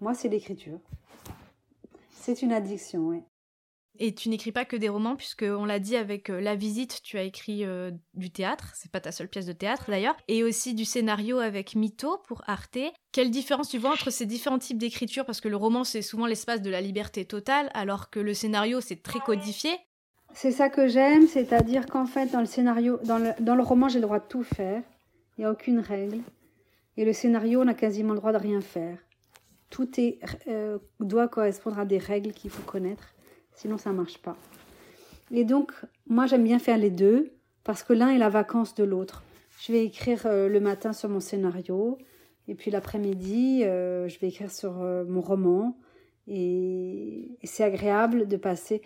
Moi, 0.00 0.14
c'est 0.14 0.28
l'écriture. 0.28 0.78
C'est 2.10 2.40
une 2.40 2.52
addiction, 2.52 3.08
oui. 3.08 3.22
Et 4.04 4.12
tu 4.12 4.30
n'écris 4.30 4.50
pas 4.50 4.64
que 4.64 4.74
des 4.74 4.88
romans, 4.88 5.14
puisque 5.14 5.44
on 5.48 5.64
l'a 5.64 5.78
dit 5.78 5.94
avec 5.94 6.28
euh, 6.28 6.40
La 6.40 6.56
Visite, 6.56 7.02
tu 7.04 7.18
as 7.18 7.22
écrit 7.22 7.64
euh, 7.64 7.92
du 8.14 8.32
théâtre, 8.32 8.72
c'est 8.74 8.90
pas 8.90 8.98
ta 8.98 9.12
seule 9.12 9.28
pièce 9.28 9.46
de 9.46 9.52
théâtre 9.52 9.84
d'ailleurs, 9.86 10.16
et 10.26 10.42
aussi 10.42 10.74
du 10.74 10.84
scénario 10.84 11.38
avec 11.38 11.76
Mytho 11.76 12.18
pour 12.26 12.42
Arte. 12.48 12.78
Quelle 13.12 13.30
différence 13.30 13.68
tu 13.68 13.78
vois 13.78 13.92
entre 13.92 14.10
ces 14.10 14.26
différents 14.26 14.58
types 14.58 14.78
d'écriture? 14.78 15.24
Parce 15.24 15.40
que 15.40 15.46
le 15.46 15.54
roman, 15.54 15.84
c'est 15.84 16.02
souvent 16.02 16.26
l'espace 16.26 16.62
de 16.62 16.68
la 16.68 16.80
liberté 16.80 17.24
totale, 17.24 17.70
alors 17.74 18.10
que 18.10 18.18
le 18.18 18.34
scénario, 18.34 18.80
c'est 18.80 19.04
très 19.04 19.20
codifié. 19.20 19.70
C'est 20.34 20.50
ça 20.50 20.68
que 20.68 20.88
j'aime, 20.88 21.28
c'est-à-dire 21.28 21.86
qu'en 21.86 22.06
fait, 22.06 22.26
dans 22.26 22.40
le 22.40 22.46
scénario, 22.46 22.98
dans 23.04 23.18
le, 23.18 23.30
dans 23.38 23.54
le 23.54 23.62
roman, 23.62 23.88
j'ai 23.88 24.00
le 24.00 24.06
droit 24.06 24.18
de 24.18 24.26
tout 24.26 24.42
faire, 24.42 24.82
il 25.38 25.42
n'y 25.42 25.44
a 25.44 25.52
aucune 25.52 25.78
règle, 25.78 26.18
et 26.96 27.04
le 27.04 27.12
scénario, 27.12 27.62
on 27.62 27.68
a 27.68 27.74
quasiment 27.74 28.14
le 28.14 28.18
droit 28.18 28.32
de 28.32 28.38
rien 28.38 28.62
faire. 28.62 28.98
Tout 29.70 30.00
est, 30.00 30.18
euh, 30.48 30.78
doit 30.98 31.28
correspondre 31.28 31.78
à 31.78 31.84
des 31.84 31.98
règles 31.98 32.32
qu'il 32.32 32.50
faut 32.50 32.64
connaître 32.64 33.14
sinon 33.54 33.78
ça 33.78 33.92
marche 33.92 34.18
pas. 34.18 34.36
Et 35.30 35.44
donc, 35.44 35.72
moi 36.06 36.26
j'aime 36.26 36.44
bien 36.44 36.58
faire 36.58 36.78
les 36.78 36.90
deux, 36.90 37.32
parce 37.64 37.82
que 37.82 37.92
l'un 37.92 38.10
est 38.10 38.18
la 38.18 38.28
vacance 38.28 38.74
de 38.74 38.84
l'autre. 38.84 39.22
Je 39.60 39.72
vais 39.72 39.84
écrire 39.84 40.22
euh, 40.26 40.48
le 40.48 40.60
matin 40.60 40.92
sur 40.92 41.08
mon 41.08 41.20
scénario, 41.20 41.98
et 42.48 42.54
puis 42.54 42.70
l'après-midi, 42.70 43.62
euh, 43.64 44.08
je 44.08 44.18
vais 44.18 44.28
écrire 44.28 44.50
sur 44.50 44.82
euh, 44.82 45.04
mon 45.04 45.20
roman, 45.20 45.76
et, 46.26 47.38
c'est 47.44 47.64
agréable 47.64 48.28
de 48.28 48.36
passer. 48.36 48.82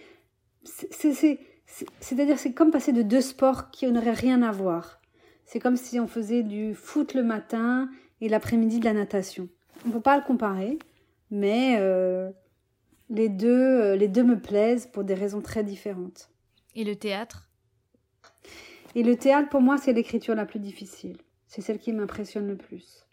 C'est-à-dire, 0.65 2.39
c'est 2.39 2.53
comme 2.53 2.71
passer 2.71 2.93
de 2.93 3.03
deux 3.03 3.21
sports 3.21 3.71
qui 3.71 3.91
n'auraient 3.91 4.13
rien 4.13 4.43
à 4.43 4.53
voir. 4.53 5.01
C'est 5.45 5.61
comme 5.61 5.77
si 5.77 6.01
on 6.01 6.07
faisait 6.07 6.43
du 6.43 6.75
foot 6.75 7.15
le 7.15 7.23
matin 7.23 7.89
et 8.21 8.29
l'après-midi 8.29 8.81
de 8.81 8.85
la 8.85 8.93
natation. 8.93 9.49
On 9.85 9.89
ne 9.89 9.95
peut 9.95 10.01
pas 10.01 10.17
le 10.17 10.25
comparer, 10.25 10.79
mais 11.31 11.81
les 13.09 13.29
deux, 13.29 13.49
euh, 13.49 13.97
les 13.97 14.09
deux 14.09 14.25
me 14.25 14.41
plaisent 14.41 14.87
pour 14.87 15.05
des 15.05 15.15
raisons 15.15 15.41
très 15.41 15.65
différentes. 15.65 16.31
Et 16.75 16.85
le 16.85 16.97
théâtre? 16.97 17.51
Et 18.95 19.03
le 19.03 19.17
théâtre, 19.17 19.49
pour 19.49 19.61
moi, 19.61 19.79
c'est 19.79 19.93
l'écriture 19.93 20.35
la 20.35 20.47
plus 20.47 20.59
difficile. 20.59 21.19
C'est 21.47 21.61
celle 21.61 21.79
qui 21.79 21.93
m'impressionne 21.93 22.47
le 22.49 22.57
plus. 22.57 23.07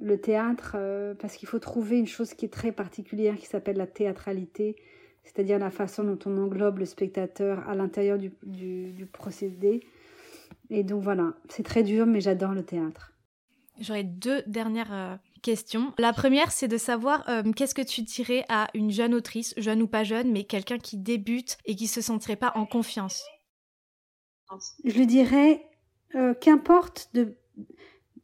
Le 0.00 0.20
théâtre, 0.20 0.72
euh, 0.76 1.14
parce 1.14 1.36
qu'il 1.36 1.48
faut 1.48 1.58
trouver 1.58 1.98
une 1.98 2.06
chose 2.06 2.34
qui 2.34 2.44
est 2.44 2.52
très 2.52 2.72
particulière, 2.72 3.36
qui 3.36 3.46
s'appelle 3.46 3.76
la 3.76 3.86
théâtralité, 3.86 4.76
c'est-à-dire 5.22 5.58
la 5.58 5.70
façon 5.70 6.04
dont 6.04 6.18
on 6.26 6.36
englobe 6.36 6.78
le 6.78 6.84
spectateur 6.84 7.66
à 7.68 7.74
l'intérieur 7.74 8.18
du, 8.18 8.32
du 8.42 9.06
procédé. 9.06 9.80
Et 10.70 10.82
donc 10.82 11.02
voilà, 11.02 11.34
c'est 11.48 11.62
très 11.62 11.82
dur, 11.82 12.06
mais 12.06 12.20
j'adore 12.20 12.52
le 12.52 12.64
théâtre. 12.64 13.12
J'aurais 13.80 14.04
deux 14.04 14.42
dernières 14.46 14.92
euh, 14.92 15.16
La 15.98 16.12
première, 16.12 16.50
c'est 16.50 16.68
de 16.68 16.78
savoir 16.78 17.28
euh, 17.28 17.42
qu'est-ce 17.52 17.74
que 17.74 17.82
tu 17.82 18.02
dirais 18.02 18.44
à 18.48 18.68
une 18.74 18.90
jeune 18.90 19.14
autrice, 19.14 19.54
jeune 19.56 19.82
ou 19.82 19.86
pas 19.86 20.04
jeune, 20.04 20.32
mais 20.32 20.44
quelqu'un 20.44 20.78
qui 20.78 20.96
débute 20.96 21.58
et 21.64 21.74
qui 21.76 21.86
se 21.86 22.00
sentirait 22.00 22.36
pas 22.36 22.52
en 22.54 22.66
confiance? 22.66 23.24
Je 24.84 24.96
lui 24.96 25.06
dirais 25.06 25.66
euh, 26.14 26.34
qu'importe 26.34 27.10
de 27.14 27.36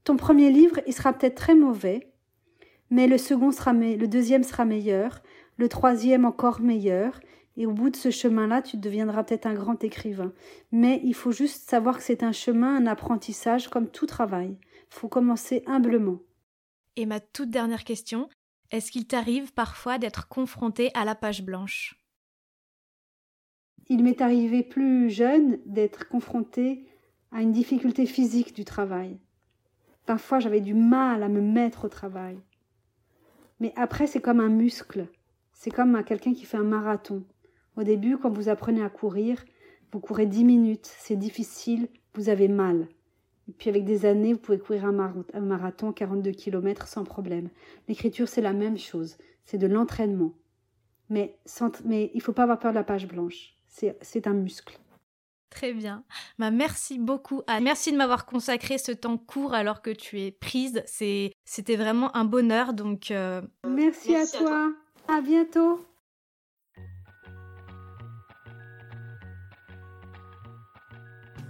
ton 0.05 0.17
premier 0.17 0.51
livre, 0.51 0.81
il 0.87 0.93
sera 0.93 1.13
peut-être 1.13 1.35
très 1.35 1.55
mauvais, 1.55 2.13
mais 2.91 3.07
le 3.07 3.19
second 3.19 3.51
sera 3.51 3.73
le 3.73 4.07
deuxième 4.07 4.43
sera 4.43 4.65
meilleur, 4.65 5.23
le 5.57 5.69
troisième 5.69 6.25
encore 6.25 6.61
meilleur, 6.61 7.21
et 7.57 7.67
au 7.67 7.73
bout 7.73 7.91
de 7.91 7.97
ce 7.97 8.11
chemin-là, 8.11 8.63
tu 8.63 8.77
deviendras 8.77 9.25
peut-être 9.25 9.47
un 9.47 9.55
grand 9.55 9.83
écrivain. 9.85 10.33
Mais 10.73 11.01
il 11.05 11.15
faut 11.15 11.33
juste 11.33 11.69
savoir 11.69 11.99
que 11.99 12.03
c'est 12.03 12.23
un 12.23 12.33
chemin, 12.33 12.77
un 12.77 12.87
apprentissage, 12.87 13.69
comme 13.69 13.91
tout 13.91 14.07
travail 14.07 14.57
faut 14.91 15.09
commencer 15.09 15.63
humblement. 15.67 16.19
Et 17.01 17.07
ma 17.07 17.19
toute 17.19 17.49
dernière 17.49 17.85
question, 17.85 18.29
est-ce 18.71 18.93
qu'il 18.93 19.07
t'arrive 19.07 19.55
parfois 19.55 19.97
d'être 19.97 20.29
confronté 20.29 20.91
à 20.93 21.07
la 21.07 21.15
page 21.15 21.43
blanche? 21.43 21.99
Il 23.89 24.05
m'est 24.05 24.21
arrivé 24.21 24.63
plus 24.63 25.09
jeune 25.09 25.61
d'être 25.65 26.07
confronté 26.11 26.87
à 27.33 27.41
une 27.41 27.53
difficulté 27.53 28.05
physique 28.05 28.55
du 28.55 28.67
travail. 28.67 29.19
Parfois, 30.05 30.41
j'avais 30.41 30.61
du 30.61 30.75
mal 30.75 31.23
à 31.23 31.31
me 31.31 31.41
mettre 31.41 31.87
au 31.87 31.89
travail. 31.89 32.39
Mais 33.61 33.73
après, 33.77 34.07
c'est 34.07 34.21
comme 34.21 34.41
un 34.41 34.51
muscle. 34.51 35.09
C'est 35.55 35.71
comme 35.71 36.05
quelqu'un 36.05 36.35
qui 36.35 36.45
fait 36.45 36.59
un 36.59 36.65
marathon. 36.65 37.25
Au 37.79 37.83
début, 37.83 38.19
quand 38.19 38.29
vous 38.29 38.51
apprenez 38.51 38.85
à 38.85 38.91
courir, 38.91 39.43
vous 39.91 40.01
courez 40.01 40.27
10 40.27 40.45
minutes, 40.45 40.95
c'est 40.99 41.17
difficile, 41.17 41.89
vous 42.13 42.29
avez 42.29 42.49
mal. 42.49 42.89
Et 43.51 43.53
puis 43.53 43.69
avec 43.69 43.85
des 43.85 44.07
années, 44.07 44.33
vous 44.33 44.39
pouvez 44.39 44.61
courir 44.61 44.85
un 44.85 45.41
marathon 45.41 45.93
42 45.93 46.31
km 46.31 46.87
sans 46.87 47.03
problème. 47.03 47.49
L'écriture, 47.89 48.29
c'est 48.29 48.41
la 48.41 48.53
même 48.53 48.79
chose. 48.79 49.17
C'est 49.45 49.59
de 49.59 49.67
l'entraînement. 49.67 50.33
Mais, 51.09 51.37
mais 51.85 52.13
il 52.15 52.19
ne 52.19 52.23
faut 52.23 52.33
pas 52.33 52.45
avoir 52.45 52.61
peur 52.61 52.71
de 52.71 52.77
la 52.77 52.85
page 52.85 53.09
blanche. 53.09 53.57
C'est 53.67 54.29
un 54.29 54.35
muscle. 54.35 54.79
Très 55.51 55.73
bien. 55.73 56.05
Bah, 56.39 56.53
merci 56.53 57.01
beaucoup. 57.01 57.43
Merci 57.61 57.91
de 57.91 57.97
m'avoir 57.97 58.25
consacré 58.25 58.79
ce 58.79 58.93
temps 58.93 59.19
court 59.19 59.53
alors 59.53 59.83
que 59.83 59.91
tu 59.91 60.21
es 60.21 60.31
prise. 60.31 60.85
C'était 60.87 61.77
vraiment 61.77 62.17
un 62.17 62.25
bonheur. 62.25 62.73
Donc, 62.73 63.11
euh, 63.11 63.43
merci, 63.67 64.15
à, 64.15 64.27
toi. 64.29 64.73
À 65.09 65.21
bientôt. 65.21 65.85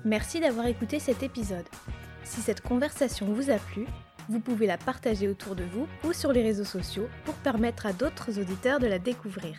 Merci 0.04 0.40
d'avoir 0.40 0.66
écouté 0.66 0.98
cet 0.98 1.22
épisode. 1.22 1.66
Si 2.24 2.40
cette 2.40 2.62
conversation 2.62 3.26
vous 3.26 3.50
a 3.50 3.56
plu, 3.56 3.86
vous 4.30 4.40
pouvez 4.40 4.66
la 4.66 4.78
partager 4.78 5.28
autour 5.28 5.54
de 5.54 5.64
vous 5.64 5.86
ou 6.04 6.12
sur 6.12 6.32
les 6.32 6.42
réseaux 6.42 6.64
sociaux 6.64 7.08
pour 7.24 7.34
permettre 7.34 7.84
à 7.84 7.92
d'autres 7.92 8.38
auditeurs 8.38 8.78
de 8.78 8.86
la 8.86 8.98
découvrir. 8.98 9.56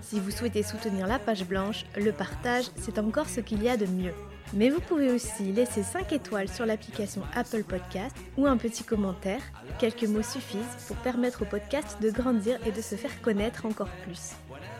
Si 0.00 0.20
vous 0.20 0.30
souhaitez 0.30 0.62
soutenir 0.62 1.06
la 1.06 1.18
page 1.18 1.44
blanche, 1.44 1.84
le 1.96 2.12
partage, 2.12 2.66
c'est 2.76 2.98
encore 2.98 3.28
ce 3.28 3.40
qu'il 3.40 3.62
y 3.62 3.68
a 3.68 3.76
de 3.76 3.86
mieux. 3.86 4.14
Mais 4.54 4.68
vous 4.68 4.80
pouvez 4.80 5.10
aussi 5.10 5.44
laisser 5.52 5.82
5 5.82 6.12
étoiles 6.12 6.48
sur 6.48 6.66
l'application 6.66 7.22
Apple 7.34 7.64
Podcast 7.64 8.14
ou 8.36 8.46
un 8.46 8.58
petit 8.58 8.84
commentaire. 8.84 9.40
Quelques 9.78 10.04
mots 10.04 10.22
suffisent 10.22 10.76
pour 10.86 10.96
permettre 10.96 11.42
au 11.42 11.46
podcast 11.46 12.00
de 12.00 12.10
grandir 12.10 12.58
et 12.66 12.72
de 12.72 12.80
se 12.82 12.94
faire 12.94 13.22
connaître 13.22 13.66
encore 13.66 13.90
plus. 14.04 14.32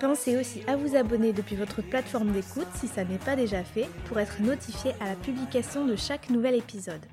Pensez 0.03 0.37
aussi 0.37 0.63
à 0.67 0.75
vous 0.75 0.97
abonner 0.97 1.33
depuis 1.33 1.55
votre 1.55 1.81
plateforme 1.81 2.33
d'écoute 2.33 2.67
si 2.75 2.89
ça 2.89 3.05
n'est 3.05 3.19
pas 3.19 3.37
déjà 3.37 3.63
fait 3.63 3.87
pour 4.07 4.19
être 4.19 4.43
notifié 4.43 4.91
à 4.99 5.11
la 5.11 5.15
publication 5.15 5.87
de 5.87 5.95
chaque 5.95 6.29
nouvel 6.29 6.57
épisode. 6.57 7.07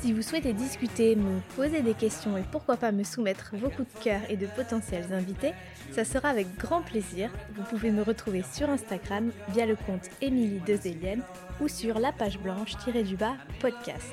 Si 0.00 0.12
vous 0.12 0.22
souhaitez 0.22 0.52
discuter, 0.52 1.14
me 1.14 1.38
poser 1.54 1.80
des 1.80 1.94
questions 1.94 2.36
et 2.36 2.42
pourquoi 2.50 2.76
pas 2.76 2.90
me 2.90 3.04
soumettre 3.04 3.52
vos 3.54 3.70
coups 3.70 3.86
de 3.94 4.00
cœur 4.00 4.20
et 4.28 4.36
de 4.36 4.48
potentiels 4.48 5.12
invités, 5.12 5.52
ça 5.92 6.04
sera 6.04 6.30
avec 6.30 6.56
grand 6.56 6.82
plaisir. 6.82 7.30
Vous 7.54 7.62
pouvez 7.62 7.92
me 7.92 8.02
retrouver 8.02 8.42
sur 8.52 8.68
Instagram 8.68 9.30
via 9.50 9.64
le 9.64 9.76
compte 9.76 10.10
Émilie 10.20 10.60
Dezelienne 10.66 11.22
ou 11.60 11.68
sur 11.68 12.00
la 12.00 12.10
page 12.10 12.40
blanche-du-bas 12.40 13.36
podcast. 13.60 14.12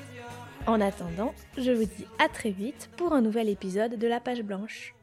En 0.68 0.80
attendant, 0.80 1.34
je 1.58 1.72
vous 1.72 1.86
dis 1.86 2.06
à 2.20 2.28
très 2.28 2.50
vite 2.50 2.88
pour 2.96 3.12
un 3.12 3.20
nouvel 3.20 3.48
épisode 3.48 3.98
de 3.98 4.06
la 4.06 4.20
page 4.20 4.44
blanche. 4.44 4.94